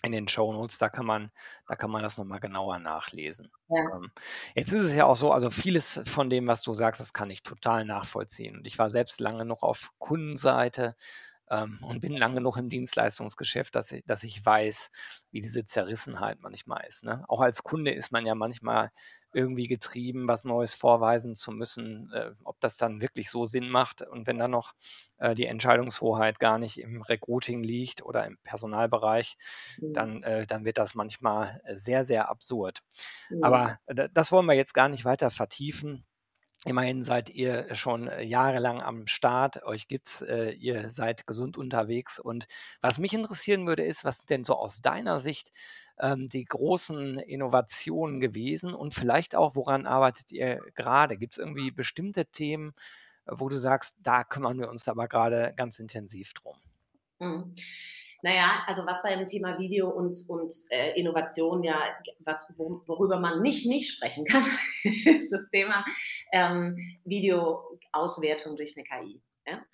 in 0.02 0.12
den 0.12 0.28
Show 0.28 0.52
Notes, 0.52 0.78
da 0.78 0.88
kann 0.88 1.06
man, 1.06 1.30
da 1.66 1.74
kann 1.74 1.90
man 1.90 2.02
das 2.02 2.18
nochmal 2.18 2.40
genauer 2.40 2.78
nachlesen. 2.78 3.50
Ja. 3.68 3.96
Ähm, 3.96 4.10
jetzt 4.54 4.72
ist 4.72 4.84
es 4.84 4.94
ja 4.94 5.06
auch 5.06 5.16
so, 5.16 5.32
also 5.32 5.50
vieles 5.50 6.00
von 6.04 6.30
dem, 6.30 6.46
was 6.46 6.62
du 6.62 6.74
sagst, 6.74 7.00
das 7.00 7.12
kann 7.12 7.30
ich 7.30 7.42
total 7.42 7.84
nachvollziehen. 7.84 8.56
Und 8.58 8.66
ich 8.66 8.78
war 8.78 8.90
selbst 8.90 9.20
lange 9.20 9.44
noch 9.44 9.62
auf 9.62 9.92
Kundenseite 9.98 10.96
ähm, 11.50 11.78
und 11.82 12.00
bin 12.00 12.16
lange 12.16 12.40
noch 12.40 12.56
im 12.56 12.68
Dienstleistungsgeschäft, 12.68 13.74
dass 13.74 13.92
ich, 13.92 14.04
dass 14.04 14.24
ich 14.24 14.44
weiß, 14.44 14.90
wie 15.30 15.40
diese 15.40 15.64
Zerrissenheit 15.64 16.38
manchmal 16.40 16.84
ist. 16.86 17.04
Ne? 17.04 17.24
Auch 17.28 17.40
als 17.40 17.62
Kunde 17.62 17.92
ist 17.92 18.10
man 18.12 18.26
ja 18.26 18.34
manchmal 18.34 18.90
irgendwie 19.32 19.68
getrieben, 19.68 20.28
was 20.28 20.44
Neues 20.44 20.74
vorweisen 20.74 21.34
zu 21.34 21.52
müssen, 21.52 22.10
äh, 22.12 22.32
ob 22.44 22.58
das 22.60 22.78
dann 22.78 23.00
wirklich 23.00 23.30
so 23.30 23.44
Sinn 23.46 23.68
macht. 23.68 24.02
Und 24.02 24.26
wenn 24.26 24.38
dann 24.38 24.50
noch 24.50 24.74
äh, 25.18 25.34
die 25.34 25.46
Entscheidungshoheit 25.46 26.38
gar 26.38 26.58
nicht 26.58 26.80
im 26.80 27.02
Recruiting 27.02 27.62
liegt 27.62 28.02
oder 28.02 28.24
im 28.24 28.38
Personalbereich, 28.44 29.36
mhm. 29.78 29.92
dann, 29.92 30.22
äh, 30.22 30.46
dann 30.46 30.64
wird 30.64 30.78
das 30.78 30.94
manchmal 30.94 31.60
äh, 31.64 31.76
sehr, 31.76 32.02
sehr 32.02 32.30
absurd. 32.30 32.80
Mhm. 33.28 33.44
Aber 33.44 33.76
das 34.12 34.32
wollen 34.32 34.46
wir 34.46 34.54
jetzt 34.54 34.74
gar 34.74 34.88
nicht 34.88 35.04
weiter 35.04 35.30
vertiefen. 35.30 36.04
Immerhin 36.66 37.04
seid 37.04 37.30
ihr 37.30 37.72
schon 37.76 38.08
äh, 38.08 38.22
jahrelang 38.22 38.82
am 38.82 39.06
Start, 39.06 39.62
euch 39.62 39.86
gibt's, 39.86 40.20
äh, 40.22 40.50
ihr 40.50 40.90
seid 40.90 41.24
gesund 41.24 41.56
unterwegs. 41.56 42.18
Und 42.18 42.46
was 42.80 42.98
mich 42.98 43.14
interessieren 43.14 43.68
würde, 43.68 43.84
ist, 43.84 44.04
was 44.04 44.24
denn 44.24 44.42
so 44.42 44.56
aus 44.56 44.80
deiner 44.82 45.20
Sicht 45.20 45.52
ähm, 46.00 46.28
die 46.28 46.44
großen 46.44 47.20
Innovationen 47.20 48.18
gewesen 48.18 48.74
und 48.74 48.94
vielleicht 48.94 49.36
auch, 49.36 49.54
woran 49.54 49.86
arbeitet 49.86 50.32
ihr 50.32 50.60
gerade? 50.74 51.16
Gibt 51.18 51.34
es 51.34 51.38
irgendwie 51.38 51.70
bestimmte 51.70 52.26
Themen, 52.26 52.74
wo 53.26 53.48
du 53.48 53.56
sagst, 53.56 53.96
da 54.00 54.24
kümmern 54.24 54.58
wir 54.58 54.68
uns 54.68 54.88
aber 54.88 55.06
gerade 55.06 55.52
ganz 55.56 55.78
intensiv 55.78 56.34
drum? 56.34 56.56
Mhm. 57.20 57.54
Naja, 58.26 58.64
also 58.66 58.84
was 58.86 59.02
bei 59.04 59.14
dem 59.14 59.28
Thema 59.28 59.56
Video 59.56 59.88
und, 59.88 60.18
und 60.28 60.52
äh, 60.70 60.98
Innovation 60.98 61.62
ja, 61.62 61.80
was, 62.18 62.52
worüber 62.58 63.20
man 63.20 63.40
nicht 63.40 63.66
nicht 63.66 63.92
sprechen 63.92 64.24
kann, 64.24 64.44
ist 64.82 65.32
das 65.32 65.48
Thema 65.48 65.84
ähm, 66.32 66.76
Videoauswertung 67.04 68.56
durch 68.56 68.76
eine 68.76 68.84
KI. 68.84 69.22
Ja? 69.46 69.64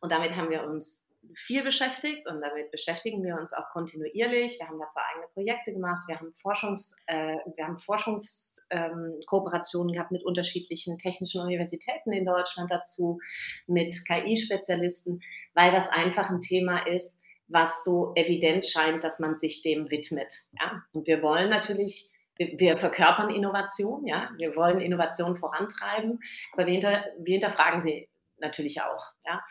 Und 0.00 0.10
damit 0.10 0.34
haben 0.34 0.48
wir 0.48 0.64
uns 0.64 1.14
viel 1.34 1.62
beschäftigt 1.62 2.26
und 2.26 2.40
damit 2.40 2.70
beschäftigen 2.70 3.22
wir 3.22 3.36
uns 3.36 3.52
auch 3.52 3.68
kontinuierlich. 3.68 4.58
Wir 4.58 4.68
haben 4.68 4.80
dazu 4.80 5.00
eigene 5.00 5.26
Projekte 5.34 5.74
gemacht, 5.74 6.08
wir 6.08 6.18
haben, 6.18 6.34
Forschungs, 6.34 7.04
äh, 7.08 7.36
wir 7.56 7.76
Forschungskooperationen 7.76 9.90
ähm, 9.90 9.96
gehabt 9.96 10.12
mit 10.12 10.24
unterschiedlichen 10.24 10.96
technischen 10.96 11.42
Universitäten 11.42 12.14
in 12.14 12.24
Deutschland 12.24 12.70
dazu, 12.70 13.20
mit 13.66 13.92
KI-Spezialisten, 14.06 15.20
weil 15.52 15.72
das 15.72 15.90
einfach 15.90 16.30
ein 16.30 16.40
Thema 16.40 16.86
ist, 16.86 17.22
was 17.48 17.84
so 17.84 18.12
evident 18.14 18.66
scheint, 18.66 19.02
dass 19.04 19.20
man 19.20 19.36
sich 19.36 19.62
dem 19.62 19.90
widmet. 19.90 20.32
Ja? 20.60 20.82
Und 20.92 21.06
wir 21.06 21.22
wollen 21.22 21.50
natürlich 21.50 22.10
wir 22.38 22.76
verkörpern 22.76 23.34
Innovation, 23.34 24.06
ja, 24.06 24.30
wir 24.36 24.54
wollen 24.54 24.80
Innovation 24.80 25.36
vorantreiben, 25.36 26.20
aber 26.52 26.66
wir, 26.66 26.72
hinter, 26.72 27.04
wir 27.18 27.32
hinterfragen 27.32 27.80
sie 27.80 28.08
natürlich 28.36 28.80
auch, 28.80 29.04
ja. 29.26 29.42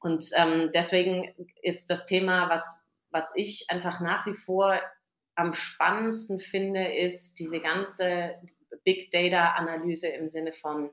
Und 0.00 0.24
ähm, 0.36 0.70
deswegen 0.74 1.34
ist 1.62 1.90
das 1.90 2.06
Thema, 2.06 2.48
was, 2.48 2.90
was 3.10 3.34
ich 3.36 3.66
einfach 3.68 4.00
nach 4.00 4.26
wie 4.26 4.36
vor 4.36 4.80
am 5.34 5.52
spannendsten 5.52 6.40
finde, 6.40 6.94
ist 6.94 7.34
diese 7.34 7.60
ganze 7.60 8.34
Big 8.84 9.10
Data 9.10 9.50
Analyse 9.52 10.08
im 10.08 10.28
Sinne 10.28 10.52
von 10.52 10.90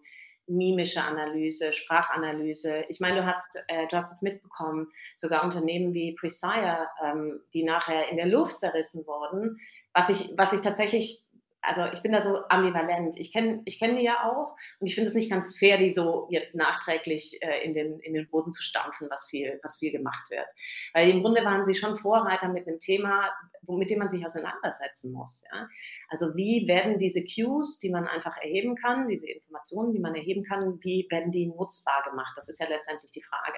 mimische 0.47 1.03
Analyse, 1.03 1.73
Sprachanalyse. 1.73 2.85
Ich 2.89 2.99
meine, 2.99 3.21
du 3.21 3.25
hast, 3.25 3.57
äh, 3.67 3.87
du 3.87 3.95
hast 3.95 4.11
es 4.11 4.21
mitbekommen, 4.21 4.91
sogar 5.15 5.43
Unternehmen 5.43 5.93
wie 5.93 6.13
Presire, 6.13 6.87
ähm, 7.03 7.39
die 7.53 7.63
nachher 7.63 8.09
in 8.09 8.17
der 8.17 8.27
Luft 8.27 8.59
zerrissen 8.59 9.05
wurden, 9.05 9.59
was 9.93 10.09
ich, 10.09 10.33
was 10.37 10.53
ich 10.53 10.61
tatsächlich 10.61 11.26
also 11.67 11.85
ich 11.93 12.01
bin 12.01 12.13
da 12.13 12.21
so 12.21 12.47
ambivalent. 12.47 13.19
Ich 13.19 13.33
kenne 13.33 13.61
ich 13.65 13.77
kenn 13.77 13.97
die 13.97 14.03
ja 14.03 14.23
auch 14.23 14.55
und 14.79 14.87
ich 14.87 14.95
finde 14.95 15.09
es 15.09 15.15
nicht 15.15 15.29
ganz 15.29 15.57
fair, 15.57 15.77
die 15.77 15.89
so 15.89 16.27
jetzt 16.31 16.55
nachträglich 16.55 17.37
äh, 17.41 17.65
in, 17.65 17.73
den, 17.73 17.99
in 17.99 18.13
den 18.13 18.29
Boden 18.29 18.53
zu 18.53 18.63
stampfen, 18.63 19.09
was 19.11 19.27
viel, 19.29 19.59
was 19.63 19.77
viel 19.77 19.91
gemacht 19.91 20.31
wird. 20.31 20.47
Weil 20.93 21.09
im 21.09 21.21
Grunde 21.21 21.43
waren 21.43 21.65
sie 21.65 21.75
schon 21.75 21.97
Vorreiter 21.97 22.47
mit 22.47 22.67
einem 22.67 22.79
Thema, 22.79 23.29
mit 23.67 23.89
dem 23.89 23.99
man 23.99 24.07
sich 24.07 24.23
auseinandersetzen 24.25 25.11
muss. 25.11 25.43
Ja? 25.51 25.67
Also 26.07 26.35
wie 26.35 26.67
werden 26.67 26.99
diese 26.99 27.25
Cues, 27.25 27.79
die 27.79 27.91
man 27.91 28.07
einfach 28.07 28.37
erheben 28.37 28.75
kann, 28.75 29.09
diese 29.09 29.27
Informationen, 29.27 29.91
die 29.91 29.99
man 29.99 30.15
erheben 30.15 30.43
kann, 30.43 30.79
wie 30.81 31.05
werden 31.09 31.31
die 31.31 31.47
nutzbar 31.47 32.03
gemacht? 32.09 32.31
Das 32.35 32.47
ist 32.47 32.61
ja 32.61 32.67
letztendlich 32.69 33.11
die 33.11 33.23
Frage. 33.23 33.57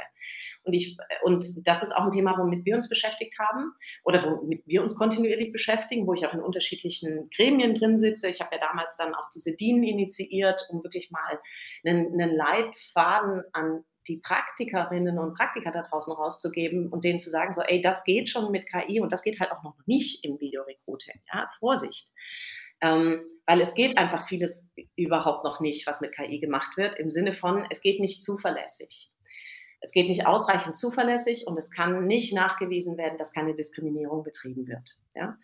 Und, 0.69 0.75
ich, 0.75 0.97
und 1.23 1.67
das 1.67 1.81
ist 1.81 1.91
auch 1.91 2.03
ein 2.03 2.11
Thema, 2.11 2.37
womit 2.37 2.63
wir 2.63 2.75
uns 2.75 2.87
beschäftigt 2.87 3.37
haben 3.39 3.73
oder 4.03 4.23
womit 4.23 4.61
wir 4.67 4.83
uns 4.83 4.95
kontinuierlich 4.95 5.51
beschäftigen, 5.51 6.05
wo 6.05 6.13
ich 6.13 6.27
auch 6.27 6.33
in 6.35 6.41
unterschiedlichen 6.41 7.27
Gremien 7.35 7.73
drin 7.73 7.97
sitze. 7.97 8.29
Ich 8.29 8.39
habe 8.39 8.55
ja 8.55 8.59
damals 8.59 8.97
dann 8.97 9.15
auch 9.15 9.29
diese 9.33 9.55
DIN 9.55 9.83
initiiert, 9.83 10.67
um 10.69 10.83
wirklich 10.83 11.09
mal 11.09 11.39
einen, 11.83 12.13
einen 12.13 12.35
Leitfaden 12.35 13.43
an 13.53 13.83
die 14.07 14.17
Praktikerinnen 14.17 15.17
und 15.17 15.35
Praktiker 15.35 15.71
da 15.71 15.81
draußen 15.81 16.13
rauszugeben 16.13 16.89
und 16.89 17.03
denen 17.03 17.17
zu 17.17 17.31
sagen, 17.31 17.51
so, 17.51 17.61
ey, 17.61 17.81
das 17.81 18.03
geht 18.03 18.29
schon 18.29 18.51
mit 18.51 18.67
KI 18.67 18.99
und 18.99 19.11
das 19.11 19.23
geht 19.23 19.39
halt 19.39 19.51
auch 19.51 19.63
noch 19.63 19.75
nicht 19.87 20.23
im 20.23 20.39
Videorecruiting. 20.39 21.19
Ja, 21.33 21.49
Vorsicht. 21.57 22.11
Ähm, 22.81 23.25
weil 23.45 23.61
es 23.61 23.73
geht 23.73 23.97
einfach 23.97 24.27
vieles 24.27 24.71
überhaupt 24.95 25.43
noch 25.43 25.59
nicht, 25.59 25.87
was 25.87 26.01
mit 26.01 26.13
KI 26.13 26.39
gemacht 26.39 26.77
wird, 26.77 26.97
im 26.97 27.09
Sinne 27.09 27.33
von, 27.33 27.65
es 27.71 27.81
geht 27.81 27.99
nicht 27.99 28.21
zuverlässig. 28.21 29.11
Es 29.81 29.91
geht 29.91 30.07
nicht 30.07 30.27
ausreichend 30.27 30.77
zuverlässig 30.77 31.47
und 31.47 31.57
es 31.57 31.71
kann 31.71 32.05
nicht 32.05 32.33
nachgewiesen 32.33 32.97
werden, 32.97 33.17
dass 33.17 33.33
keine 33.33 33.53
Diskriminierung 33.53 34.23
betrieben 34.23 34.67
wird. 34.67 34.97
Ja? 35.15 35.37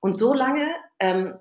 Und 0.00 0.16
solange 0.16 0.68
ähm, 1.00 1.34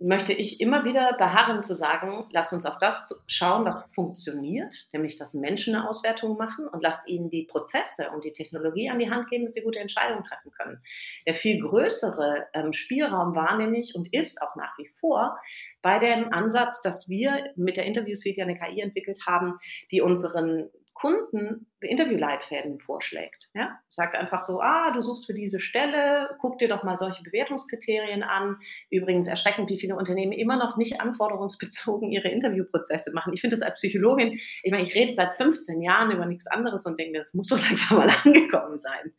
möchte 0.00 0.32
ich 0.32 0.60
immer 0.60 0.84
wieder 0.84 1.14
beharren 1.14 1.62
zu 1.62 1.74
sagen, 1.74 2.26
lasst 2.30 2.52
uns 2.52 2.66
auf 2.66 2.78
das 2.78 3.24
schauen, 3.26 3.64
was 3.64 3.90
funktioniert, 3.94 4.74
nämlich 4.92 5.16
dass 5.16 5.34
Menschen 5.34 5.74
eine 5.74 5.88
Auswertung 5.88 6.36
machen 6.36 6.68
und 6.68 6.82
lasst 6.82 7.08
ihnen 7.08 7.30
die 7.30 7.44
Prozesse 7.44 8.10
und 8.14 8.24
die 8.24 8.32
Technologie 8.32 8.90
an 8.90 9.00
die 9.00 9.10
Hand 9.10 9.28
geben, 9.28 9.44
dass 9.44 9.54
sie 9.54 9.62
gute 9.62 9.80
Entscheidungen 9.80 10.22
treffen 10.22 10.52
können. 10.52 10.80
Der 11.26 11.34
viel 11.34 11.60
größere 11.60 12.46
ähm, 12.54 12.72
Spielraum 12.72 13.34
war 13.34 13.56
nämlich 13.56 13.96
und 13.96 14.12
ist 14.12 14.40
auch 14.40 14.54
nach 14.54 14.78
wie 14.78 14.86
vor 14.86 15.36
bei 15.82 15.98
dem 15.98 16.32
Ansatz, 16.32 16.80
dass 16.80 17.08
wir 17.08 17.52
mit 17.56 17.76
der 17.76 17.86
Interviewsuite 17.86 18.40
ja 18.40 18.46
eine 18.46 18.56
KI 18.56 18.80
entwickelt 18.80 19.26
haben, 19.26 19.58
die 19.90 20.00
unseren 20.00 20.70
Kunden 21.00 21.66
Interviewleitfäden 21.80 22.80
vorschlägt. 22.80 23.50
Ja? 23.54 23.78
Sagt 23.88 24.16
einfach 24.16 24.40
so, 24.40 24.60
ah, 24.60 24.90
du 24.90 25.00
suchst 25.00 25.26
für 25.26 25.32
diese 25.32 25.60
Stelle, 25.60 26.36
guck 26.40 26.58
dir 26.58 26.68
doch 26.68 26.82
mal 26.82 26.98
solche 26.98 27.22
Bewertungskriterien 27.22 28.24
an. 28.24 28.56
Übrigens 28.90 29.28
erschreckend, 29.28 29.70
wie 29.70 29.78
viele 29.78 29.94
Unternehmen 29.94 30.32
immer 30.32 30.56
noch 30.56 30.76
nicht 30.76 31.00
anforderungsbezogen 31.00 32.10
ihre 32.10 32.28
Interviewprozesse 32.28 33.12
machen. 33.14 33.32
Ich 33.32 33.40
finde 33.40 33.54
das 33.54 33.62
als 33.62 33.76
Psychologin, 33.76 34.40
ich 34.64 34.72
meine, 34.72 34.82
ich 34.82 34.94
rede 34.94 35.14
seit 35.14 35.36
15 35.36 35.82
Jahren 35.82 36.10
über 36.10 36.26
nichts 36.26 36.48
anderes 36.48 36.84
und 36.84 36.98
denke 36.98 37.12
mir, 37.12 37.20
das 37.20 37.34
muss 37.34 37.46
so 37.46 37.56
langsam 37.68 37.98
mal 37.98 38.10
angekommen 38.24 38.78
sein. 38.78 39.12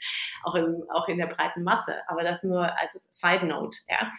Auch, 0.44 0.56
im, 0.56 0.84
auch 0.90 1.08
in 1.08 1.18
der 1.18 1.28
breiten 1.28 1.64
Masse. 1.64 1.96
Aber 2.08 2.24
das 2.24 2.44
nur 2.44 2.78
als 2.78 3.08
Side 3.10 3.46
Note. 3.46 3.78
Ja? 3.88 4.12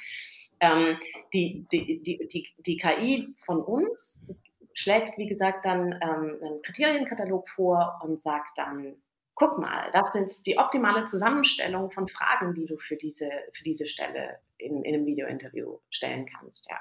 Ähm, 0.60 0.98
die, 1.34 1.66
die, 1.70 2.02
die, 2.02 2.26
die, 2.26 2.48
die 2.58 2.76
KI 2.78 3.34
von 3.36 3.60
uns 3.60 4.34
schlägt, 4.74 5.18
wie 5.18 5.26
gesagt, 5.26 5.64
dann 5.64 5.92
ähm, 6.02 6.38
einen 6.42 6.62
Kriterienkatalog 6.62 7.48
vor 7.48 8.00
und 8.02 8.20
sagt 8.20 8.56
dann, 8.56 8.96
guck 9.34 9.58
mal, 9.58 9.90
das 9.92 10.14
ist 10.14 10.46
die 10.46 10.58
optimale 10.58 11.06
Zusammenstellung 11.06 11.90
von 11.90 12.08
Fragen, 12.08 12.54
die 12.54 12.66
du 12.66 12.76
für 12.76 12.96
diese, 12.96 13.30
für 13.52 13.64
diese 13.64 13.86
Stelle 13.86 14.38
in, 14.58 14.82
in 14.82 14.94
einem 14.94 15.06
Videointerview 15.06 15.78
stellen 15.88 16.26
kannst. 16.26 16.68
Ja. 16.68 16.78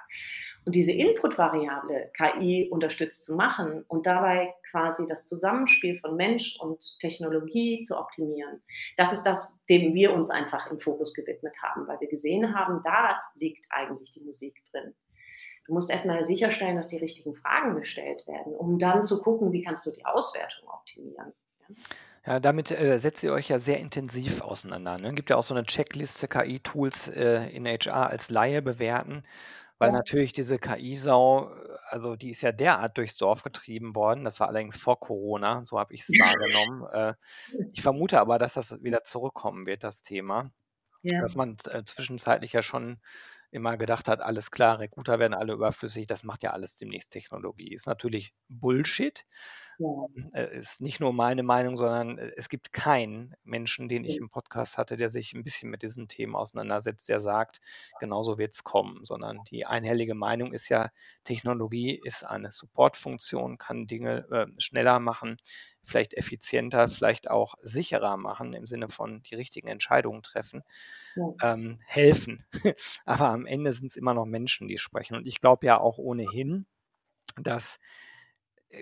Und 0.65 0.75
diese 0.75 0.91
Input-Variable 0.91 2.11
KI 2.17 2.67
unterstützt 2.69 3.25
zu 3.25 3.35
machen 3.35 3.85
und 3.87 4.05
dabei 4.05 4.53
quasi 4.71 5.05
das 5.05 5.25
Zusammenspiel 5.25 5.97
von 5.97 6.17
Mensch 6.17 6.57
und 6.59 6.99
Technologie 6.99 7.81
zu 7.81 7.97
optimieren, 7.97 8.61
das 8.97 9.13
ist 9.13 9.23
das, 9.23 9.57
dem 9.69 9.93
wir 9.93 10.13
uns 10.13 10.29
einfach 10.29 10.69
im 10.69 10.79
Fokus 10.79 11.13
gewidmet 11.13 11.55
haben, 11.63 11.87
weil 11.87 11.99
wir 12.01 12.09
gesehen 12.09 12.53
haben, 12.53 12.81
da 12.83 13.21
liegt 13.35 13.67
eigentlich 13.69 14.11
die 14.11 14.25
Musik 14.25 14.61
drin. 14.69 14.93
Du 15.69 15.75
musst 15.75 15.91
erstmal 15.91 16.25
sicherstellen, 16.25 16.77
dass 16.77 16.87
die 16.87 16.97
richtigen 16.97 17.35
Fragen 17.35 17.75
gestellt 17.75 18.25
werden, 18.25 18.55
um 18.55 18.79
dann 18.79 19.03
zu 19.03 19.21
gucken, 19.21 19.51
wie 19.51 19.61
kannst 19.61 19.85
du 19.85 19.91
die 19.91 20.03
Auswertung 20.03 20.67
optimieren. 20.67 21.31
Ja? 21.61 21.75
Ja, 22.25 22.39
damit 22.39 22.71
äh, 22.71 22.97
setzt 22.97 23.21
ihr 23.21 23.31
euch 23.31 23.49
ja 23.49 23.59
sehr 23.59 23.79
intensiv 23.79 24.41
auseinander. 24.41 24.97
Ne? 24.97 25.13
Gibt 25.13 25.29
ja 25.29 25.35
auch 25.35 25.43
so 25.43 25.53
eine 25.53 25.63
Checkliste 25.63 26.27
KI-Tools 26.27 27.09
äh, 27.09 27.49
in 27.49 27.67
HR 27.67 28.09
als 28.09 28.31
Laie 28.31 28.63
bewerten, 28.63 29.23
weil 29.77 29.89
ja. 29.89 29.93
natürlich 29.93 30.33
diese 30.33 30.57
KI-Sau, 30.57 31.51
also 31.87 32.15
die 32.15 32.31
ist 32.31 32.41
ja 32.41 32.51
derart 32.51 32.97
durchs 32.97 33.17
Dorf 33.17 33.43
getrieben 33.43 33.95
worden. 33.95 34.25
Das 34.25 34.39
war 34.39 34.47
allerdings 34.47 34.75
vor 34.75 34.99
Corona, 34.99 35.63
so 35.65 35.77
habe 35.77 35.93
ich 35.93 36.01
es 36.01 36.07
wahrgenommen. 36.19 36.87
Äh, 36.91 37.13
ich 37.73 37.83
vermute 37.83 38.19
aber, 38.19 38.39
dass 38.39 38.55
das 38.55 38.83
wieder 38.83 39.03
zurückkommen 39.03 39.67
wird, 39.67 39.83
das 39.83 40.01
Thema. 40.01 40.49
Ja. 41.03 41.21
Dass 41.21 41.35
man 41.35 41.57
äh, 41.69 41.83
zwischenzeitlich 41.83 42.53
ja 42.53 42.63
schon 42.63 42.97
immer 43.51 43.77
gedacht 43.77 44.07
hat, 44.07 44.21
alles 44.21 44.51
klar, 44.51 44.79
Recruiter 44.79 45.19
werden 45.19 45.33
alle 45.33 45.53
überflüssig, 45.53 46.07
das 46.07 46.23
macht 46.23 46.43
ja 46.43 46.51
alles 46.51 46.75
demnächst 46.75 47.11
Technologie. 47.11 47.73
Ist 47.73 47.87
natürlich 47.87 48.33
Bullshit. 48.49 49.25
Ja. 49.79 50.07
Äh, 50.33 50.57
ist 50.57 50.81
nicht 50.81 50.99
nur 50.99 51.13
meine 51.13 51.41
Meinung, 51.41 51.77
sondern 51.77 52.17
äh, 52.17 52.33
es 52.35 52.49
gibt 52.49 52.73
keinen 52.73 53.33
Menschen, 53.45 53.87
den 53.87 54.03
ich 54.03 54.17
im 54.17 54.29
Podcast 54.29 54.77
hatte, 54.77 54.97
der 54.97 55.09
sich 55.09 55.33
ein 55.33 55.43
bisschen 55.43 55.69
mit 55.69 55.83
diesen 55.83 56.09
Themen 56.09 56.35
auseinandersetzt, 56.35 57.07
der 57.07 57.21
sagt, 57.21 57.61
genauso 58.01 58.37
wird 58.37 58.53
es 58.53 58.65
kommen, 58.65 59.05
sondern 59.05 59.39
die 59.49 59.65
einhellige 59.65 60.15
Meinung 60.15 60.51
ist 60.51 60.67
ja, 60.67 60.89
Technologie 61.23 61.97
ist 62.03 62.25
eine 62.25 62.51
Supportfunktion, 62.51 63.57
kann 63.57 63.87
Dinge 63.87 64.27
äh, 64.29 64.47
schneller 64.57 64.99
machen, 64.99 65.37
vielleicht 65.81 66.13
effizienter, 66.13 66.89
vielleicht 66.89 67.29
auch 67.29 67.55
sicherer 67.61 68.17
machen, 68.17 68.53
im 68.53 68.67
Sinne 68.67 68.89
von 68.89 69.23
die 69.23 69.35
richtigen 69.35 69.69
Entscheidungen 69.69 70.23
treffen, 70.23 70.63
ja. 71.15 71.53
ähm, 71.53 71.79
helfen. 71.85 72.45
Aber 73.05 73.29
am 73.29 73.45
Ende 73.45 73.71
sind 73.71 73.85
es 73.85 73.95
immer 73.95 74.13
noch 74.13 74.25
Menschen, 74.25 74.67
die 74.67 74.77
sprechen. 74.77 75.15
Und 75.15 75.25
ich 75.25 75.39
glaube 75.39 75.65
ja 75.67 75.79
auch 75.79 75.97
ohnehin, 75.97 76.65
dass 77.37 77.79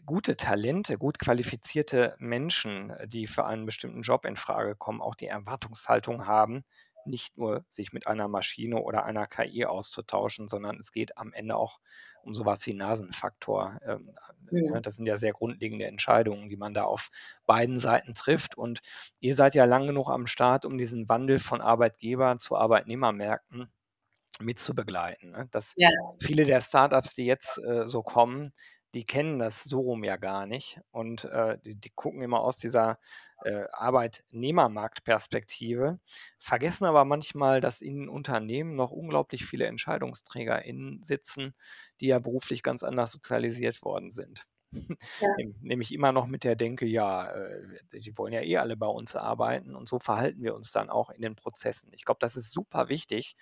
gute 0.06 0.36
Talente, 0.36 0.97
gut 0.97 1.19
qualifizierte 1.19 2.15
Menschen, 2.19 2.91
äh, 2.91 3.08
die 3.08 3.28
für 3.28 3.45
einen 3.45 3.65
bestimmten 3.65 4.02
Job 4.02 4.26
in 4.26 4.36
Frage 4.36 4.76
kommen, 4.76 5.02
auch 5.02 5.15
die 5.15 5.28
Erwartungshaltung 5.28 6.28
haben, 6.28 6.63
nicht 7.06 7.38
nur 7.38 7.65
sich 7.69 7.93
mit 7.93 8.06
einer 8.06 8.28
Maschine 8.28 8.82
oder 8.82 9.06
einer 9.06 9.28
KI 9.28 9.65
auszutauschen, 9.65 10.50
sondern 10.50 10.78
es 10.78 10.91
geht 10.91 11.17
am 11.17 11.32
Ende 11.32 11.56
auch 11.56 11.80
um 12.21 12.34
sowas 12.34 12.65
wie 12.67 12.73
Nasenfaktor. 12.73 13.80
Ähm, 13.86 14.13
ja. 14.52 14.71
Ne, 14.71 14.82
das 14.82 14.97
sind 14.97 15.06
ja 15.06 15.17
sehr 15.17 15.32
grundlegende 15.32 15.86
Entscheidungen, 15.86 16.50
die 16.50 16.58
man 16.58 16.73
da 16.73 16.84
auf 16.84 17.10
beiden 17.45 17.80
Seiten 17.80 18.13
trifft. 18.13 18.58
Und 18.58 18.82
ihr 19.19 19.36
seid 19.36 19.56
ja 19.56 19.63
lang 19.63 19.88
genug 19.88 20.10
am 20.10 20.28
Start, 20.28 20.65
um 20.65 20.78
diesen 20.78 21.08
Wandel 21.08 21.39
von 21.39 21.62
Arbeitgeber 21.62 22.38
zu 22.38 22.58
Arbeitnehmermärkten 22.58 23.71
mit 24.39 24.60
zu 24.60 24.76
begleiten. 24.76 25.32
Ne? 25.32 25.47
Dass 25.52 25.76
ja. 25.78 25.89
viele 26.19 26.45
der 26.45 26.62
Startups, 26.62 27.15
die 27.15 27.26
jetzt 27.26 27.58
äh, 27.60 27.88
so 27.88 28.04
kommen, 28.04 28.52
die 28.93 29.06
kennen 29.06 29.39
das 29.39 29.63
so 29.63 29.80
rum 29.82 30.04
ja 30.04 30.17
gar 30.17 30.45
nicht 30.45 30.80
und 30.91 31.26
äh, 31.26 31.58
die, 31.60 31.76
die, 31.76 31.89
gucken 31.91 32.21
immer 32.21 32.41
aus 32.41 32.58
dieser 32.58 33.00
äh, 33.43 33.65
Arbeitnehmermarktperspektive, 33.71 36.00
vergessen 36.39 36.86
aber 36.86 37.06
manchmal, 37.06 37.62
dass 37.62 37.82
in 37.82 38.10
Unternehmen 38.10 38.76
noch 38.76 38.91
unglaublich 38.91 39.45
viele 39.45 39.65
EntscheidungsträgerInnen 39.65 41.04
sitzen, 41.04 41.54
die 42.02 42.08
ja 42.08 42.19
beruflich 42.19 42.63
ganz 42.63 42.84
anders 42.84 43.12
sozialisiert 43.12 43.82
worden 43.84 44.12
sind. 44.12 44.45
Ja. 44.71 45.30
Nämlich 45.62 45.93
immer 45.93 46.12
noch 46.12 46.27
mit 46.27 46.43
der 46.43 46.56
Denke, 46.56 46.86
ja, 46.86 47.32
äh, 47.32 47.80
die 47.93 48.17
wollen 48.17 48.34
ja 48.34 48.41
eh 48.41 48.58
alle 48.58 48.75
bei 48.75 48.88
uns 48.88 49.15
arbeiten 49.15 49.75
und 49.75 49.88
so 49.88 49.99
verhalten 49.99 50.43
wir 50.43 50.56
uns 50.56 50.71
dann 50.71 50.89
auch 50.89 51.10
in 51.10 51.21
den 51.21 51.36
Prozessen. 51.36 51.91
Ich 51.93 52.06
glaube, 52.06 52.19
das 52.19 52.36
ist 52.36 52.51
super 52.51 52.89
wichtig 52.89 53.36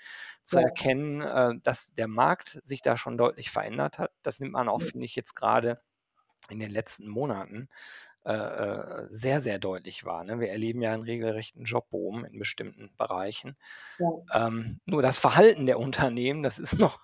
zu 0.44 0.58
ja. 0.58 0.64
erkennen, 0.64 1.22
äh, 1.22 1.54
dass 1.64 1.94
der 1.96 2.08
Markt 2.08 2.60
sich 2.64 2.82
da 2.82 2.98
schon 2.98 3.18
deutlich 3.18 3.50
verändert 3.50 3.98
hat. 3.98 4.12
Das 4.24 4.40
nimmt 4.40 4.54
man 4.54 4.70
auch, 4.70 4.80
mhm. 4.80 4.86
finde 4.86 5.06
ich, 5.06 5.16
jetzt 5.16 5.36
gerade 5.36 5.82
in 6.50 6.60
den 6.60 6.72
letzten 6.72 7.08
Monaten 7.08 7.70
äh, 8.26 9.06
sehr, 9.12 9.40
sehr 9.40 9.60
deutlich 9.60 10.04
wahr. 10.04 10.24
Ne? 10.24 10.40
Wir 10.40 10.50
erleben 10.50 10.82
ja 10.82 10.94
einen 10.94 11.04
regelrechten 11.04 11.64
Jobboom 11.64 12.26
in 12.26 12.40
bestimmten 12.40 12.92
Bereichen. 12.98 13.56
Ja. 14.00 14.48
Ähm, 14.48 14.80
nur 14.86 15.04
das 15.04 15.20
Verhalten 15.20 15.68
der 15.68 15.80
Unternehmen, 15.80 16.42
das 16.42 16.58
ist 16.58 16.74
noch, 16.80 17.04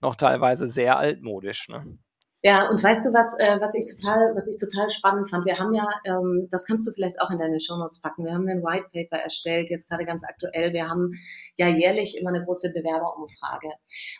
noch 0.00 0.14
teilweise 0.14 0.68
sehr 0.68 0.98
altmodisch. 0.98 1.68
Ne? 1.68 1.98
Ja, 2.44 2.68
und 2.68 2.80
weißt 2.80 3.04
du 3.04 3.12
was, 3.12 3.36
äh, 3.40 3.60
was 3.60 3.74
ich 3.74 3.84
total, 3.90 4.32
was 4.36 4.46
ich 4.46 4.60
total 4.60 4.88
spannend 4.90 5.28
fand? 5.28 5.44
Wir 5.44 5.58
haben 5.58 5.74
ja, 5.74 5.88
ähm, 6.04 6.46
das 6.52 6.66
kannst 6.66 6.86
du 6.86 6.92
vielleicht 6.92 7.20
auch 7.20 7.30
in 7.30 7.36
deine 7.36 7.58
Shownotes 7.58 8.00
packen. 8.00 8.24
Wir 8.24 8.32
haben 8.32 8.46
ein 8.48 8.62
White 8.62 8.90
Paper 8.92 9.20
erstellt, 9.20 9.70
jetzt 9.70 9.88
gerade 9.88 10.04
ganz 10.04 10.22
aktuell. 10.22 10.72
Wir 10.72 10.88
haben 10.88 11.14
ja 11.56 11.66
jährlich 11.66 12.16
immer 12.16 12.28
eine 12.30 12.44
große 12.44 12.72
Bewerberumfrage. 12.72 13.70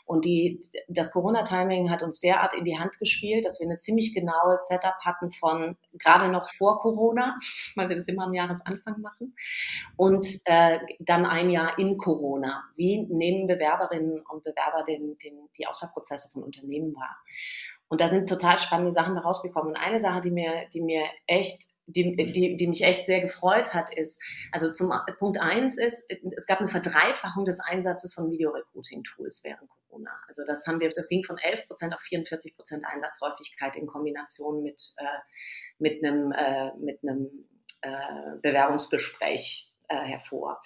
Und 0.04 0.24
die, 0.24 0.58
das 0.88 1.12
Corona-Timing 1.12 1.90
hat 1.90 2.02
uns 2.02 2.18
derart 2.18 2.54
in 2.54 2.64
die 2.64 2.76
Hand 2.76 2.98
gespielt, 2.98 3.44
dass 3.44 3.60
wir 3.60 3.68
eine 3.68 3.76
ziemlich 3.76 4.12
genaue 4.12 4.58
Setup 4.58 4.98
hatten 5.04 5.30
von 5.30 5.76
gerade 5.92 6.28
noch 6.28 6.50
vor 6.50 6.80
Corona, 6.80 7.38
weil 7.76 7.88
wir 7.88 7.94
das 7.94 8.08
immer 8.08 8.24
am 8.24 8.34
Jahresanfang 8.34 9.00
machen, 9.00 9.36
und 9.96 10.26
äh, 10.46 10.80
dann 10.98 11.24
ein 11.24 11.50
Jahr 11.50 11.78
in 11.78 11.96
Corona. 11.98 12.64
Wie 12.74 13.06
nehmen 13.06 13.46
Bewerberinnen 13.46 14.24
und 14.28 14.42
Bewerber 14.42 14.82
den, 14.82 15.16
den, 15.18 15.48
die 15.56 15.68
Auswahlprozesse 15.68 16.32
von 16.32 16.42
Unternehmen 16.42 16.96
wahr? 16.96 17.16
Und 17.88 18.00
da 18.00 18.08
sind 18.08 18.28
total 18.28 18.58
spannende 18.58 18.92
Sachen 18.92 19.16
rausgekommen. 19.16 19.70
Und 19.70 19.76
eine 19.76 19.98
Sache, 20.00 20.20
die 20.20 20.30
mir, 20.30 20.66
die 20.72 20.80
mir 20.80 21.04
echt 21.26 21.62
die, 21.88 22.14
die, 22.16 22.54
die 22.54 22.66
mich 22.66 22.82
echt 22.84 23.06
sehr 23.06 23.20
gefreut 23.20 23.72
hat, 23.72 23.92
ist, 23.94 24.22
also 24.52 24.70
zum 24.72 24.92
Punkt 25.18 25.40
eins 25.40 25.78
ist, 25.78 26.12
es 26.36 26.46
gab 26.46 26.60
eine 26.60 26.68
Verdreifachung 26.68 27.46
des 27.46 27.60
Einsatzes 27.60 28.12
von 28.12 28.30
Videorecruiting-Tools 28.30 29.42
während 29.44 29.70
Corona. 29.70 30.10
Also 30.28 30.44
das 30.44 30.66
haben 30.66 30.80
wir, 30.80 30.90
das 30.90 31.08
ging 31.08 31.24
von 31.24 31.38
11 31.38 31.66
Prozent 31.66 31.94
auf 31.94 32.00
44 32.00 32.56
Prozent 32.56 32.84
Einsatzhäufigkeit 32.84 33.76
in 33.76 33.86
Kombination 33.86 34.62
mit, 34.62 34.94
äh, 34.98 35.04
mit 35.78 36.04
einem, 36.04 36.32
äh, 36.32 36.74
mit 36.76 37.02
einem 37.02 37.48
äh, 37.80 38.36
Bewerbungsgespräch 38.42 39.72
äh, 39.88 39.96
hervor. 39.96 40.60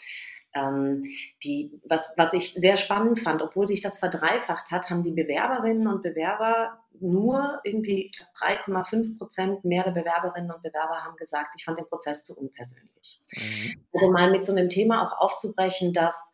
Ähm, 0.54 1.04
die, 1.42 1.80
was, 1.84 2.14
was 2.16 2.34
ich 2.34 2.52
sehr 2.52 2.76
spannend 2.76 3.20
fand, 3.20 3.42
obwohl 3.42 3.66
sich 3.66 3.80
das 3.80 3.98
verdreifacht 3.98 4.70
hat, 4.70 4.90
haben 4.90 5.02
die 5.02 5.12
Bewerberinnen 5.12 5.86
und 5.86 6.02
Bewerber 6.02 6.78
nur 7.00 7.60
irgendwie 7.64 8.10
3,5 8.40 9.18
Prozent 9.18 9.64
mehr 9.64 9.90
Bewerberinnen 9.90 10.50
und 10.50 10.62
Bewerber 10.62 11.04
haben 11.04 11.16
gesagt, 11.16 11.54
ich 11.56 11.64
fand 11.64 11.78
den 11.78 11.88
Prozess 11.88 12.24
zu 12.24 12.38
unpersönlich. 12.38 13.20
Mhm. 13.32 13.82
Also 13.92 14.12
mal 14.12 14.30
mit 14.30 14.44
so 14.44 14.52
einem 14.52 14.68
Thema 14.68 15.06
auch 15.06 15.18
aufzubrechen, 15.18 15.92
dass 15.92 16.32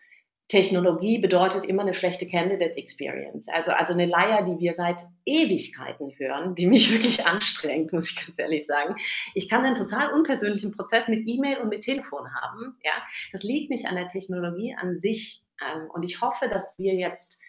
Technologie 0.49 1.19
bedeutet 1.19 1.67
immer 1.67 1.83
eine 1.83 1.93
schlechte 1.93 2.27
Candidate 2.27 2.77
Experience. 2.77 3.49
Also, 3.49 3.73
also 3.73 3.93
eine 3.93 4.07
Leier, 4.07 4.43
die 4.45 4.59
wir 4.59 4.73
seit 4.73 5.03
Ewigkeiten 5.27 6.11
hören, 6.17 6.55
die 6.55 6.67
mich 6.67 6.91
wirklich 6.93 7.27
anstrengt, 7.27 7.93
muss 7.93 8.11
ich 8.11 8.27
ganz 8.27 8.39
ehrlich 8.39 8.65
sagen. 8.65 8.97
Ich 9.35 9.49
kann 9.49 9.65
einen 9.65 9.75
total 9.75 10.11
unpersönlichen 10.13 10.73
Prozess 10.73 11.07
mit 11.07 11.27
E-Mail 11.27 11.59
und 11.59 11.69
mit 11.69 11.83
Telefon 11.83 12.35
haben. 12.35 12.73
Ja, 12.83 12.93
das 13.31 13.43
liegt 13.43 13.71
nicht 13.71 13.87
an 13.87 13.97
der 13.97 14.09
Technologie 14.09 14.75
an 14.75 14.97
sich. 14.97 15.43
Ähm, 15.61 15.91
und 15.93 16.03
ich 16.03 16.23
hoffe, 16.23 16.49
dass 16.49 16.79
wir 16.79 16.95
jetzt 16.95 17.43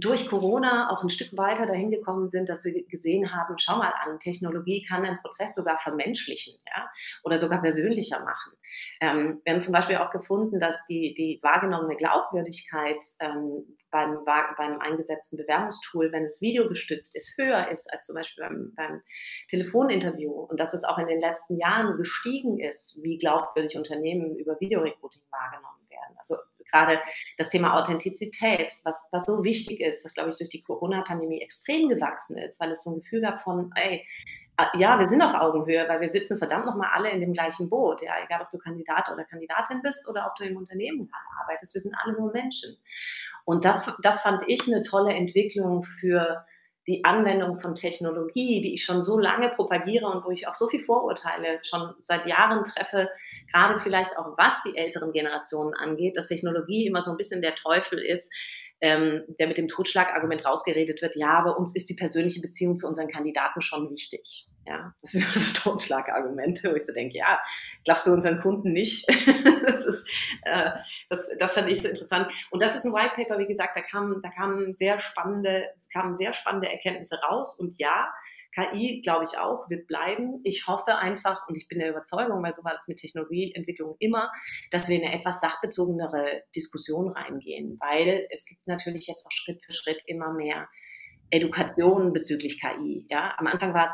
durch 0.00 0.28
Corona 0.28 0.90
auch 0.90 1.02
ein 1.02 1.10
Stück 1.10 1.36
weiter 1.36 1.66
dahin 1.66 1.90
gekommen 1.90 2.28
sind, 2.28 2.48
dass 2.48 2.64
wir 2.64 2.84
gesehen 2.86 3.32
haben, 3.34 3.58
schau 3.58 3.76
mal 3.76 3.92
an, 4.04 4.18
Technologie 4.18 4.84
kann 4.84 5.04
einen 5.04 5.18
Prozess 5.18 5.54
sogar 5.54 5.78
vermenschlichen 5.78 6.58
ja, 6.66 6.90
oder 7.24 7.38
sogar 7.38 7.60
persönlicher 7.60 8.20
machen. 8.20 8.52
Ähm, 9.00 9.40
wir 9.44 9.54
haben 9.54 9.60
zum 9.60 9.72
Beispiel 9.72 9.96
auch 9.96 10.10
gefunden, 10.10 10.58
dass 10.58 10.86
die, 10.86 11.14
die 11.14 11.40
wahrgenommene 11.42 11.96
Glaubwürdigkeit 11.96 13.02
ähm, 13.20 13.76
beim, 13.90 14.24
beim 14.24 14.80
eingesetzten 14.80 15.38
Bewerbungstool, 15.38 16.12
wenn 16.12 16.24
es 16.24 16.40
videogestützt 16.40 17.16
ist, 17.16 17.36
höher 17.38 17.68
ist 17.68 17.90
als 17.92 18.06
zum 18.06 18.16
Beispiel 18.16 18.44
beim, 18.44 18.72
beim 18.76 19.02
Telefoninterview 19.48 20.30
und 20.30 20.60
dass 20.60 20.74
es 20.74 20.84
auch 20.84 20.98
in 20.98 21.06
den 21.06 21.20
letzten 21.20 21.58
Jahren 21.58 21.96
gestiegen 21.96 22.60
ist, 22.60 23.00
wie 23.02 23.16
glaubwürdig 23.16 23.76
Unternehmen 23.76 24.36
über 24.36 24.60
Videorecruiting 24.60 25.22
wahrgenommen 25.30 25.88
werden. 25.88 26.14
Also 26.16 26.36
gerade 26.70 27.00
das 27.36 27.50
Thema 27.50 27.74
Authentizität, 27.74 28.72
was, 28.84 29.08
was 29.12 29.24
so 29.26 29.44
wichtig 29.44 29.80
ist, 29.80 30.04
was, 30.04 30.14
glaube 30.14 30.30
ich, 30.30 30.36
durch 30.36 30.50
die 30.50 30.62
Corona-Pandemie 30.62 31.40
extrem 31.40 31.88
gewachsen 31.88 32.38
ist, 32.38 32.60
weil 32.60 32.72
es 32.72 32.82
so 32.82 32.90
ein 32.90 33.00
Gefühl 33.00 33.20
gab 33.20 33.40
von, 33.40 33.72
ey, 33.74 34.06
ah, 34.56 34.70
ja, 34.76 34.98
wir 34.98 35.06
sind 35.06 35.22
auf 35.22 35.34
Augenhöhe, 35.34 35.88
weil 35.88 36.00
wir 36.00 36.08
sitzen 36.08 36.38
verdammt 36.38 36.66
nochmal 36.66 36.90
alle 36.94 37.10
in 37.10 37.20
dem 37.20 37.32
gleichen 37.32 37.70
Boot. 37.70 38.02
Ja, 38.02 38.12
egal, 38.24 38.42
ob 38.42 38.50
du 38.50 38.58
Kandidat 38.58 39.08
oder 39.10 39.24
Kandidatin 39.24 39.82
bist 39.82 40.08
oder 40.08 40.26
ob 40.26 40.34
du 40.36 40.44
im 40.44 40.56
Unternehmen 40.56 41.10
arbeitest, 41.40 41.74
wir 41.74 41.80
sind 41.80 41.94
alle 42.02 42.14
nur 42.14 42.32
Menschen. 42.32 42.76
Und 43.44 43.64
das, 43.64 43.90
das 44.02 44.20
fand 44.20 44.42
ich 44.46 44.66
eine 44.66 44.82
tolle 44.82 45.14
Entwicklung 45.14 45.82
für 45.82 46.44
die 46.88 47.04
Anwendung 47.04 47.60
von 47.60 47.74
Technologie, 47.74 48.62
die 48.62 48.74
ich 48.74 48.84
schon 48.84 49.02
so 49.02 49.18
lange 49.18 49.50
propagiere 49.50 50.06
und 50.06 50.24
wo 50.24 50.30
ich 50.30 50.48
auch 50.48 50.54
so 50.54 50.68
viele 50.68 50.82
Vorurteile 50.82 51.60
schon 51.62 51.94
seit 52.00 52.26
Jahren 52.26 52.64
treffe, 52.64 53.10
gerade 53.52 53.78
vielleicht 53.78 54.16
auch 54.18 54.38
was 54.38 54.62
die 54.62 54.76
älteren 54.76 55.12
Generationen 55.12 55.74
angeht, 55.74 56.16
dass 56.16 56.28
Technologie 56.28 56.86
immer 56.86 57.02
so 57.02 57.10
ein 57.10 57.18
bisschen 57.18 57.42
der 57.42 57.54
Teufel 57.54 57.98
ist, 57.98 58.34
ähm, 58.80 59.24
der 59.38 59.48
mit 59.48 59.58
dem 59.58 59.68
Totschlagargument 59.68 60.44
rausgeredet 60.44 61.02
wird, 61.02 61.16
ja, 61.16 61.30
aber 61.38 61.58
uns 61.58 61.74
ist 61.74 61.88
die 61.90 61.94
persönliche 61.94 62.40
Beziehung 62.40 62.76
zu 62.76 62.86
unseren 62.86 63.08
Kandidaten 63.08 63.60
schon 63.60 63.90
wichtig. 63.90 64.46
Ja, 64.66 64.94
das 65.00 65.12
sind 65.12 65.24
immer 65.24 65.38
so 65.38 65.54
Totschlagargumente, 65.70 66.70
wo 66.70 66.76
ich 66.76 66.84
so 66.84 66.92
denke, 66.92 67.18
ja, 67.18 67.40
glaubst 67.84 68.06
du 68.06 68.12
unseren 68.12 68.38
Kunden 68.38 68.72
nicht? 68.72 69.08
das 69.66 69.84
ist, 69.84 70.08
äh, 70.42 70.70
das, 71.08 71.30
das 71.38 71.54
fand 71.54 71.70
ich 71.70 71.82
so 71.82 71.88
interessant. 71.88 72.30
Und 72.50 72.62
das 72.62 72.76
ist 72.76 72.84
ein 72.84 72.92
White 72.92 73.14
Paper, 73.16 73.38
wie 73.38 73.46
gesagt, 73.46 73.76
da 73.76 73.80
kamen, 73.80 74.20
da 74.22 74.30
kamen 74.30 74.74
sehr 74.74 74.98
spannende, 74.98 75.64
es 75.76 75.88
kamen 75.88 76.14
sehr 76.14 76.32
spannende 76.32 76.68
Erkenntnisse 76.68 77.18
raus. 77.22 77.58
Und 77.58 77.74
ja, 77.78 78.08
KI, 78.54 79.00
glaube 79.02 79.24
ich 79.24 79.38
auch, 79.38 79.68
wird 79.68 79.86
bleiben. 79.86 80.40
Ich 80.44 80.66
hoffe 80.66 80.96
einfach, 80.96 81.46
und 81.48 81.56
ich 81.56 81.68
bin 81.68 81.78
der 81.78 81.90
Überzeugung, 81.90 82.42
weil 82.42 82.54
so 82.54 82.64
war 82.64 82.72
das 82.72 82.88
mit 82.88 82.98
Technologieentwicklung 82.98 83.96
immer, 83.98 84.30
dass 84.70 84.88
wir 84.88 84.96
in 84.96 85.04
eine 85.04 85.14
etwas 85.14 85.40
sachbezogenere 85.40 86.42
Diskussion 86.56 87.08
reingehen, 87.08 87.78
weil 87.80 88.26
es 88.30 88.46
gibt 88.46 88.66
natürlich 88.66 89.06
jetzt 89.06 89.26
auch 89.26 89.32
Schritt 89.32 89.62
für 89.64 89.72
Schritt 89.72 90.02
immer 90.06 90.32
mehr 90.32 90.68
Education 91.30 92.12
bezüglich 92.12 92.60
KI. 92.60 93.06
Ja, 93.10 93.34
am 93.36 93.46
Anfang 93.46 93.74
war 93.74 93.84
es, 93.84 93.92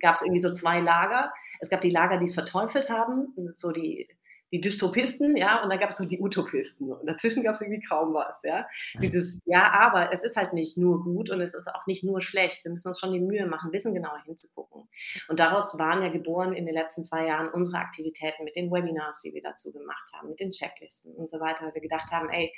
gab 0.00 0.16
es 0.16 0.22
irgendwie 0.22 0.40
so 0.40 0.52
zwei 0.52 0.80
Lager. 0.80 1.32
Es 1.60 1.70
gab 1.70 1.80
die 1.80 1.90
Lager, 1.90 2.18
die 2.18 2.24
es 2.24 2.34
verteufelt 2.34 2.90
haben, 2.90 3.34
so 3.52 3.70
die 3.70 4.08
die 4.52 4.60
Dystopisten, 4.60 5.34
ja, 5.34 5.62
und 5.62 5.70
dann 5.70 5.80
gab 5.80 5.90
es 5.90 5.96
so 5.96 6.04
die 6.04 6.20
Utopisten. 6.20 6.92
Und 6.92 7.06
dazwischen 7.06 7.42
gab 7.42 7.54
es 7.54 7.62
irgendwie 7.62 7.80
kaum 7.80 8.12
was, 8.12 8.42
ja. 8.42 8.66
Dieses, 9.00 9.40
ja, 9.46 9.72
aber 9.72 10.12
es 10.12 10.22
ist 10.22 10.36
halt 10.36 10.52
nicht 10.52 10.76
nur 10.76 11.02
gut 11.02 11.30
und 11.30 11.40
es 11.40 11.54
ist 11.54 11.68
auch 11.74 11.86
nicht 11.86 12.04
nur 12.04 12.20
schlecht. 12.20 12.62
Wir 12.64 12.70
müssen 12.70 12.88
uns 12.88 13.00
schon 13.00 13.12
die 13.12 13.20
Mühe 13.20 13.46
machen, 13.46 13.72
wissen 13.72 13.94
genauer 13.94 14.22
hinzugucken. 14.26 14.88
Und 15.28 15.40
daraus 15.40 15.78
waren 15.78 16.02
ja 16.02 16.10
geboren 16.10 16.52
in 16.52 16.66
den 16.66 16.74
letzten 16.74 17.02
zwei 17.02 17.26
Jahren 17.26 17.48
unsere 17.48 17.78
Aktivitäten 17.78 18.44
mit 18.44 18.54
den 18.54 18.70
Webinars, 18.70 19.22
die 19.22 19.32
wir 19.32 19.42
dazu 19.42 19.72
gemacht 19.72 20.10
haben, 20.12 20.28
mit 20.28 20.38
den 20.38 20.50
Checklisten 20.50 21.14
und 21.14 21.30
so 21.30 21.40
weiter, 21.40 21.64
weil 21.64 21.74
wir 21.74 21.80
gedacht 21.80 22.12
haben, 22.12 22.28
ey, 22.28 22.52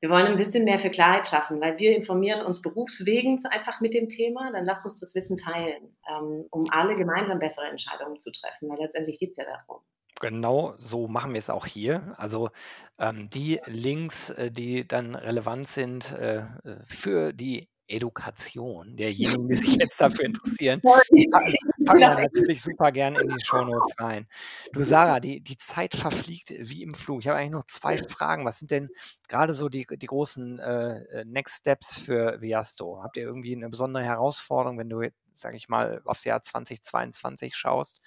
wir 0.00 0.10
wollen 0.10 0.26
ein 0.26 0.36
bisschen 0.36 0.64
mehr 0.64 0.80
für 0.80 0.90
Klarheit 0.90 1.28
schaffen, 1.28 1.60
weil 1.60 1.78
wir 1.78 1.96
informieren 1.96 2.44
uns 2.44 2.60
berufswegens 2.60 3.46
einfach 3.46 3.80
mit 3.80 3.94
dem 3.94 4.08
Thema. 4.08 4.50
Dann 4.52 4.66
lasst 4.66 4.84
uns 4.84 5.00
das 5.00 5.14
Wissen 5.14 5.38
teilen, 5.38 5.96
ähm, 6.10 6.44
um 6.50 6.64
alle 6.70 6.96
gemeinsam 6.96 7.38
bessere 7.38 7.68
Entscheidungen 7.68 8.18
zu 8.18 8.30
treffen, 8.32 8.68
weil 8.68 8.78
letztendlich 8.78 9.18
geht 9.18 9.30
es 9.30 9.36
ja 9.36 9.44
darum. 9.44 9.80
Genau 10.22 10.76
so 10.78 11.08
machen 11.08 11.32
wir 11.32 11.40
es 11.40 11.50
auch 11.50 11.66
hier. 11.66 12.14
Also 12.16 12.50
ähm, 12.96 13.28
die 13.28 13.60
Links, 13.66 14.30
äh, 14.30 14.52
die 14.52 14.86
dann 14.86 15.16
relevant 15.16 15.66
sind 15.66 16.12
äh, 16.12 16.44
für 16.86 17.32
die 17.32 17.68
Education 17.88 18.96
derjenigen, 18.96 19.48
die 19.48 19.56
sich 19.56 19.74
jetzt 19.74 20.00
dafür 20.00 20.26
interessieren, 20.26 20.80
fangen 21.86 22.00
wir 22.00 22.14
natürlich 22.14 22.62
super 22.62 22.92
gerne 22.92 23.20
in 23.20 23.30
die 23.30 23.44
Shownotes 23.44 23.98
rein. 23.98 24.28
Du 24.72 24.84
Sarah, 24.84 25.18
die, 25.18 25.40
die 25.40 25.56
Zeit 25.56 25.96
verfliegt 25.96 26.54
wie 26.56 26.84
im 26.84 26.94
Flug. 26.94 27.20
Ich 27.20 27.26
habe 27.26 27.38
eigentlich 27.38 27.50
noch 27.50 27.66
zwei 27.66 27.98
Fragen. 27.98 28.44
Was 28.44 28.60
sind 28.60 28.70
denn 28.70 28.90
gerade 29.26 29.54
so 29.54 29.68
die, 29.68 29.88
die 29.90 30.06
großen 30.06 30.60
äh, 30.60 30.98
äh 30.98 31.24
Next 31.24 31.58
Steps 31.58 31.98
für 31.98 32.40
Viasto? 32.40 33.02
Habt 33.02 33.16
ihr 33.16 33.24
irgendwie 33.24 33.56
eine 33.56 33.68
besondere 33.68 34.04
Herausforderung, 34.04 34.78
wenn 34.78 34.88
du, 34.88 35.02
sage 35.34 35.56
ich 35.56 35.68
mal, 35.68 36.00
aufs 36.04 36.22
Jahr 36.22 36.42
2022 36.42 37.56
schaust? 37.56 38.00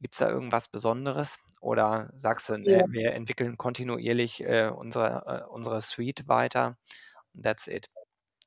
Gibt 0.00 0.14
es 0.14 0.18
da 0.18 0.30
irgendwas 0.30 0.68
Besonderes? 0.68 1.38
Oder 1.60 2.10
sagst 2.16 2.48
du, 2.48 2.58
ne, 2.58 2.84
wir 2.88 3.12
entwickeln 3.14 3.56
kontinuierlich 3.56 4.42
äh, 4.42 4.68
unsere, 4.68 5.46
äh, 5.48 5.52
unsere 5.52 5.80
Suite 5.80 6.28
weiter 6.28 6.76
und 7.34 7.44
that's 7.44 7.66
it? 7.66 7.88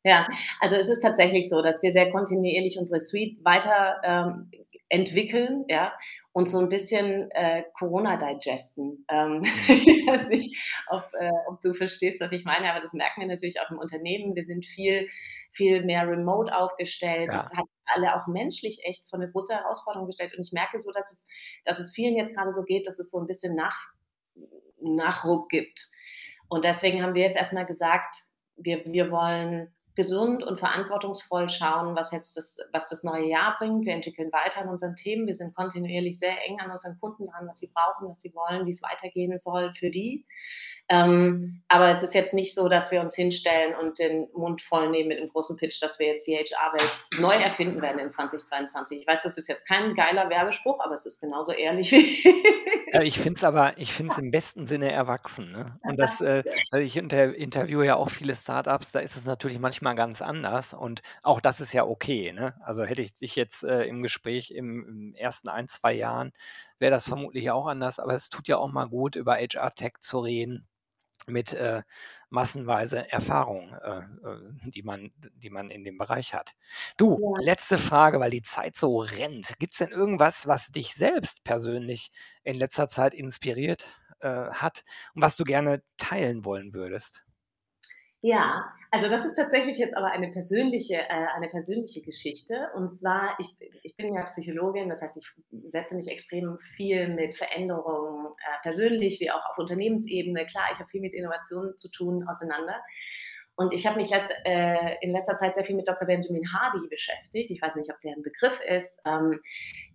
Ja, 0.03 0.27
also 0.61 0.77
es 0.77 0.87
ist 0.87 1.01
tatsächlich 1.01 1.49
so, 1.49 1.61
dass 1.61 1.83
wir 1.83 1.91
sehr 1.91 2.11
kontinuierlich 2.11 2.77
unsere 2.79 2.99
Suite 2.99 3.43
weiter 3.43 3.97
ähm, 4.03 4.51
entwickeln, 4.87 5.65
ja, 5.67 5.93
und 6.31 6.49
so 6.49 6.59
ein 6.59 6.69
bisschen 6.69 7.29
äh, 7.31 7.63
Corona 7.77 8.17
digesten. 8.17 9.05
Ähm, 9.09 9.43
ich 9.67 10.07
weiß 10.07 10.29
nicht, 10.29 10.57
ob, 10.87 11.03
äh, 11.19 11.29
ob 11.47 11.61
du 11.61 11.73
verstehst, 11.73 12.21
was 12.21 12.31
ich 12.31 12.45
meine, 12.45 12.71
aber 12.71 12.81
das 12.81 12.93
merken 12.93 13.21
wir 13.21 13.27
natürlich 13.27 13.59
auch 13.59 13.69
im 13.71 13.77
Unternehmen. 13.77 14.35
Wir 14.35 14.43
sind 14.43 14.65
viel, 14.65 15.09
viel 15.51 15.83
mehr 15.83 16.07
remote 16.07 16.55
aufgestellt. 16.55 17.31
Ja. 17.31 17.37
Das 17.37 17.51
hat 17.55 17.65
alle 17.85 18.15
auch 18.15 18.27
menschlich 18.27 18.81
echt 18.83 19.09
von 19.09 19.21
eine 19.21 19.31
große 19.31 19.53
Herausforderung 19.53 20.07
gestellt. 20.07 20.33
Und 20.35 20.45
ich 20.45 20.51
merke 20.51 20.79
so, 20.79 20.91
dass 20.91 21.11
es, 21.11 21.27
dass 21.65 21.79
es 21.79 21.93
vielen 21.93 22.15
jetzt 22.15 22.35
gerade 22.35 22.53
so 22.53 22.63
geht, 22.63 22.87
dass 22.87 22.99
es 22.99 23.11
so 23.11 23.19
ein 23.19 23.27
bisschen 23.27 23.55
Nach, 23.55 23.77
Nachruck 24.81 25.49
gibt. 25.49 25.89
Und 26.47 26.63
deswegen 26.63 27.03
haben 27.03 27.13
wir 27.13 27.23
jetzt 27.23 27.37
erstmal 27.37 27.65
gesagt, 27.65 28.15
wir, 28.55 28.85
wir 28.85 29.11
wollen 29.11 29.73
gesund 29.95 30.43
und 30.43 30.59
verantwortungsvoll 30.59 31.49
schauen, 31.49 31.95
was 31.95 32.11
jetzt 32.11 32.37
das, 32.37 32.57
was 32.71 32.87
das 32.89 33.03
neue 33.03 33.27
Jahr 33.27 33.57
bringt. 33.57 33.85
Wir 33.85 33.93
entwickeln 33.93 34.31
weiter 34.31 34.61
an 34.61 34.69
unseren 34.69 34.95
Themen. 34.95 35.27
Wir 35.27 35.33
sind 35.33 35.53
kontinuierlich 35.53 36.17
sehr 36.17 36.37
eng 36.45 36.59
an 36.59 36.71
unseren 36.71 36.97
Kunden 36.99 37.27
dran, 37.27 37.47
was 37.47 37.59
sie 37.59 37.71
brauchen, 37.73 38.07
was 38.07 38.21
sie 38.21 38.33
wollen, 38.33 38.65
wie 38.65 38.71
es 38.71 38.81
weitergehen 38.81 39.37
soll 39.37 39.73
für 39.73 39.89
die. 39.89 40.25
Ähm, 40.91 41.61
aber 41.67 41.89
es 41.89 42.01
ist 42.01 42.15
jetzt 42.15 42.33
nicht 42.33 42.55
so, 42.55 42.67
dass 42.67 42.91
wir 42.91 42.99
uns 42.99 43.15
hinstellen 43.15 43.75
und 43.75 43.99
den 43.99 44.27
Mund 44.33 44.59
voll 44.59 44.89
nehmen 44.89 45.09
mit 45.09 45.19
einem 45.19 45.29
großen 45.29 45.55
Pitch, 45.55 45.79
dass 45.83 45.99
wir 45.99 46.07
jetzt 46.07 46.25
die 46.27 46.35
HR-Welt 46.35 47.05
neu 47.19 47.33
erfinden 47.33 47.79
werden 47.83 47.99
in 47.99 48.09
2022. 48.09 49.01
Ich 49.01 49.07
weiß, 49.07 49.21
das 49.21 49.37
ist 49.37 49.47
jetzt 49.47 49.67
kein 49.67 49.93
geiler 49.93 50.31
Werbespruch, 50.31 50.83
aber 50.83 50.95
es 50.95 51.05
ist 51.05 51.21
genauso 51.21 51.51
ehrlich 51.51 51.91
wie. 51.91 52.33
ja, 52.91 53.03
ich 53.03 53.19
finde 53.19 53.37
es 53.37 53.43
aber, 53.43 53.77
ich 53.77 53.93
finde 53.93 54.13
es 54.13 54.17
im 54.17 54.31
besten 54.31 54.65
Sinne 54.65 54.91
erwachsen. 54.91 55.51
Ne? 55.51 55.79
Und 55.83 55.99
das, 55.99 56.21
äh, 56.21 56.43
also 56.71 56.83
ich 56.83 56.97
inter 56.97 57.35
interviewe 57.35 57.85
ja 57.85 57.95
auch 57.95 58.09
viele 58.09 58.35
Startups, 58.35 58.91
da 58.91 58.99
ist 58.99 59.15
es 59.15 59.25
natürlich 59.25 59.59
manchmal 59.59 59.93
ganz 59.93 60.23
anders 60.23 60.73
und 60.73 61.03
auch 61.21 61.39
das 61.39 61.61
ist 61.61 61.71
ja 61.71 61.85
okay. 61.85 62.33
Ne? 62.33 62.55
Also 62.65 62.83
hätte 62.83 63.03
ich 63.03 63.13
dich 63.13 63.35
jetzt 63.35 63.63
äh, 63.63 63.83
im 63.83 64.01
Gespräch 64.01 64.49
im, 64.49 64.87
im 64.87 65.13
ersten 65.13 65.49
ein, 65.49 65.67
zwei 65.67 65.93
Jahren, 65.93 66.31
wäre 66.79 66.91
das 66.91 67.07
vermutlich 67.07 67.51
auch 67.51 67.67
anders, 67.67 67.99
aber 67.99 68.15
es 68.15 68.29
tut 68.29 68.47
ja 68.47 68.57
auch 68.57 68.71
mal 68.71 68.85
gut, 68.85 69.15
über 69.15 69.35
HR-Tech 69.35 69.99
zu 69.99 70.17
reden 70.17 70.65
mit 71.27 71.53
äh, 71.53 71.83
massenweise 72.29 73.11
Erfahrung, 73.11 73.73
äh, 73.73 73.99
äh, 73.99 74.71
die, 74.71 74.83
man, 74.83 75.11
die 75.35 75.49
man 75.49 75.69
in 75.69 75.83
dem 75.83 75.97
Bereich 75.97 76.33
hat. 76.33 76.53
Du, 76.97 77.35
ja. 77.37 77.43
letzte 77.43 77.77
Frage, 77.77 78.19
weil 78.19 78.31
die 78.31 78.41
Zeit 78.41 78.75
so 78.75 78.99
rennt. 78.99 79.57
Gibt 79.59 79.73
es 79.73 79.79
denn 79.79 79.89
irgendwas, 79.89 80.47
was 80.47 80.67
dich 80.67 80.93
selbst 80.93 81.43
persönlich 81.43 82.11
in 82.43 82.55
letzter 82.55 82.87
Zeit 82.87 83.13
inspiriert 83.13 83.87
äh, 84.19 84.49
hat 84.51 84.83
und 85.13 85.21
was 85.21 85.37
du 85.37 85.43
gerne 85.43 85.81
teilen 85.97 86.45
wollen 86.45 86.73
würdest? 86.73 87.23
Ja, 88.21 88.73
also 88.91 89.07
das 89.07 89.23
ist 89.23 89.35
tatsächlich 89.35 89.77
jetzt 89.77 89.95
aber 89.95 90.07
eine 90.07 90.31
persönliche, 90.31 90.95
äh, 90.95 91.27
eine 91.35 91.47
persönliche 91.47 92.01
Geschichte. 92.01 92.69
Und 92.73 92.91
zwar, 92.91 93.35
ich, 93.39 93.55
ich 93.83 93.95
bin 93.95 94.13
ja 94.13 94.23
Psychologin, 94.23 94.89
das 94.89 95.01
heißt, 95.01 95.17
ich 95.17 95.31
setze 95.71 95.95
mich 95.95 96.09
extrem 96.09 96.57
viel 96.59 97.07
mit 97.07 97.35
Veränderungen 97.35 98.25
äh, 98.25 98.61
persönlich 98.63 99.19
wie 99.19 99.31
auch 99.31 99.45
auf 99.49 99.57
Unternehmensebene. 99.57 100.45
Klar, 100.47 100.69
ich 100.73 100.79
habe 100.79 100.89
viel 100.89 101.01
mit 101.01 101.13
Innovationen 101.13 101.77
zu 101.77 101.89
tun, 101.89 102.27
auseinander. 102.27 102.81
Und 103.55 103.73
ich 103.73 103.85
habe 103.85 103.99
mich 103.99 104.09
letzt, 104.09 104.33
äh, 104.45 104.95
in 105.01 105.11
letzter 105.11 105.37
Zeit 105.37 105.53
sehr 105.53 105.65
viel 105.65 105.75
mit 105.75 105.87
Dr. 105.87 106.07
Benjamin 106.07 106.51
Hardy 106.51 106.87
beschäftigt. 106.89 107.51
Ich 107.51 107.61
weiß 107.61 107.75
nicht, 107.75 107.91
ob 107.91 107.99
der 107.99 108.13
ein 108.13 108.23
Begriff 108.23 108.59
ist, 108.61 108.99
ähm, 109.05 109.39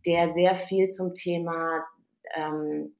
der 0.06 0.28
sehr 0.28 0.54
viel 0.54 0.88
zum 0.88 1.14
Thema 1.14 1.84
ähm, 2.36 2.94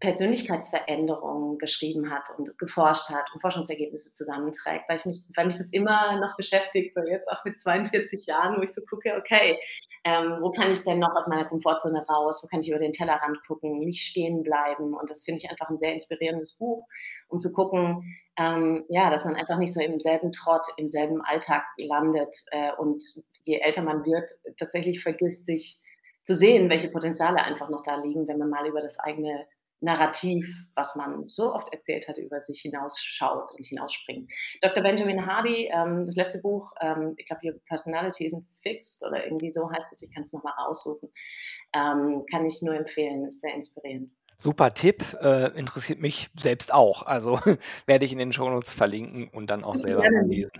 Persönlichkeitsveränderungen 0.00 1.58
geschrieben 1.58 2.10
hat 2.10 2.28
und 2.36 2.56
geforscht 2.56 3.10
hat 3.10 3.32
und 3.34 3.40
Forschungsergebnisse 3.40 4.12
zusammenträgt, 4.12 4.88
weil, 4.88 4.98
ich 4.98 5.04
mich, 5.04 5.24
weil 5.34 5.46
mich 5.46 5.56
das 5.56 5.72
immer 5.72 6.20
noch 6.20 6.36
beschäftigt, 6.36 6.94
so 6.94 7.00
jetzt 7.00 7.28
auch 7.28 7.44
mit 7.44 7.58
42 7.58 8.26
Jahren, 8.26 8.58
wo 8.58 8.62
ich 8.62 8.72
so 8.72 8.80
gucke, 8.88 9.16
okay, 9.18 9.58
ähm, 10.04 10.38
wo 10.40 10.52
kann 10.52 10.70
ich 10.70 10.84
denn 10.84 11.00
noch 11.00 11.16
aus 11.16 11.26
meiner 11.26 11.46
Komfortzone 11.46 12.06
raus, 12.06 12.42
wo 12.42 12.48
kann 12.48 12.60
ich 12.60 12.68
über 12.70 12.78
den 12.78 12.92
Tellerrand 12.92 13.44
gucken, 13.46 13.80
nicht 13.80 14.04
stehen 14.04 14.44
bleiben? 14.44 14.94
Und 14.94 15.10
das 15.10 15.24
finde 15.24 15.38
ich 15.42 15.50
einfach 15.50 15.68
ein 15.68 15.78
sehr 15.78 15.92
inspirierendes 15.92 16.54
Buch, 16.54 16.86
um 17.26 17.40
zu 17.40 17.52
gucken, 17.52 18.16
ähm, 18.38 18.84
ja, 18.88 19.10
dass 19.10 19.24
man 19.24 19.34
einfach 19.34 19.58
nicht 19.58 19.74
so 19.74 19.80
im 19.80 19.98
selben 19.98 20.30
Trott, 20.30 20.64
im 20.76 20.90
selben 20.90 21.20
Alltag 21.22 21.64
landet 21.76 22.36
äh, 22.52 22.70
und 22.78 23.02
je 23.44 23.58
älter 23.58 23.82
man 23.82 24.04
wird, 24.04 24.30
tatsächlich 24.56 25.02
vergisst, 25.02 25.46
sich 25.46 25.82
zu 26.22 26.34
sehen, 26.34 26.70
welche 26.70 26.90
Potenziale 26.90 27.42
einfach 27.42 27.68
noch 27.68 27.82
da 27.82 27.96
liegen, 27.96 28.28
wenn 28.28 28.38
man 28.38 28.50
mal 28.50 28.66
über 28.68 28.80
das 28.80 29.00
eigene 29.00 29.46
Narrativ, 29.80 30.46
was 30.74 30.96
man 30.96 31.28
so 31.28 31.54
oft 31.54 31.72
erzählt 31.72 32.08
hat, 32.08 32.18
über 32.18 32.40
sich 32.40 32.60
hinausschaut 32.60 33.52
und 33.52 33.64
hinausspringt. 33.64 34.30
Dr. 34.60 34.82
Benjamin 34.82 35.26
Hardy, 35.26 35.70
ähm, 35.72 36.06
das 36.06 36.16
letzte 36.16 36.40
Buch, 36.42 36.72
ähm, 36.80 37.14
ich 37.16 37.26
glaube, 37.26 37.46
Your 37.46 37.60
Personality 37.66 38.26
isn't 38.26 38.44
fixed 38.62 39.04
oder 39.06 39.24
irgendwie 39.24 39.50
so 39.50 39.70
heißt 39.70 39.92
es, 39.92 40.02
ich 40.02 40.12
kann 40.12 40.22
es 40.22 40.32
nochmal 40.32 40.54
raussuchen, 40.54 41.10
ähm, 41.74 42.24
kann 42.30 42.46
ich 42.46 42.60
nur 42.62 42.74
empfehlen, 42.74 43.26
ist 43.26 43.40
sehr 43.40 43.54
inspirierend. 43.54 44.10
Super 44.40 44.72
Tipp, 44.72 45.16
äh, 45.20 45.50
interessiert 45.58 45.98
mich 45.98 46.30
selbst 46.38 46.72
auch. 46.72 47.02
Also 47.02 47.40
werde 47.86 48.04
ich 48.04 48.12
in 48.12 48.18
den 48.18 48.32
Shownotes 48.32 48.72
verlinken 48.72 49.26
und 49.28 49.48
dann 49.50 49.64
auch 49.64 49.74
selber 49.74 50.04
ja. 50.12 50.20
lesen. 50.22 50.52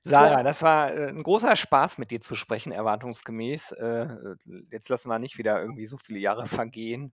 Sarah, 0.00 0.42
das 0.42 0.62
war 0.62 0.94
äh, 0.94 1.08
ein 1.08 1.22
großer 1.22 1.54
Spaß 1.54 1.98
mit 1.98 2.10
dir 2.10 2.22
zu 2.22 2.34
sprechen, 2.34 2.72
erwartungsgemäß. 2.72 3.72
Äh, 3.72 4.06
jetzt 4.70 4.88
lassen 4.88 5.10
wir 5.10 5.18
nicht 5.18 5.36
wieder 5.36 5.60
irgendwie 5.60 5.84
so 5.84 5.98
viele 5.98 6.20
Jahre 6.20 6.46
vergehen. 6.46 7.12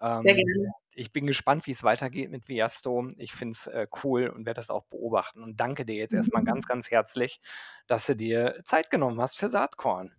Ähm, 0.00 0.22
Sehr 0.22 0.34
gerne. 0.34 0.72
Ich 0.94 1.12
bin 1.12 1.26
gespannt, 1.26 1.66
wie 1.66 1.70
es 1.70 1.84
weitergeht 1.84 2.30
mit 2.30 2.48
Viasto. 2.48 3.08
Ich 3.18 3.32
finde 3.32 3.52
es 3.52 3.66
äh, 3.68 3.86
cool 4.02 4.28
und 4.28 4.46
werde 4.46 4.58
das 4.58 4.70
auch 4.70 4.84
beobachten. 4.86 5.42
Und 5.42 5.60
danke 5.60 5.84
dir 5.84 5.94
jetzt 5.94 6.12
erstmal 6.12 6.42
ganz, 6.44 6.66
mhm. 6.66 6.68
ganz 6.68 6.90
herzlich, 6.90 7.40
dass 7.86 8.06
du 8.06 8.16
dir 8.16 8.60
Zeit 8.64 8.90
genommen 8.90 9.20
hast 9.20 9.38
für 9.38 9.48
Saatkorn. 9.48 10.12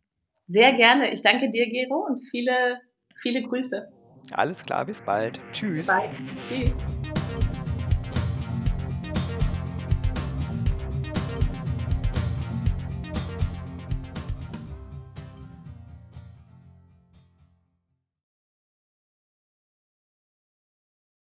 Sehr 0.48 0.74
gerne. 0.74 1.12
Ich 1.14 1.22
danke 1.22 1.50
dir, 1.50 1.70
Gero, 1.70 2.06
und 2.08 2.20
viele, 2.32 2.80
viele 3.16 3.44
Grüße. 3.44 3.92
Alles 4.32 4.64
klar, 4.64 4.86
bis 4.86 5.02
bald. 5.02 5.40
Tschüss. 5.52 5.80
Bis 5.80 5.88
bald. 5.88 6.12
Tschüss. 6.44 6.74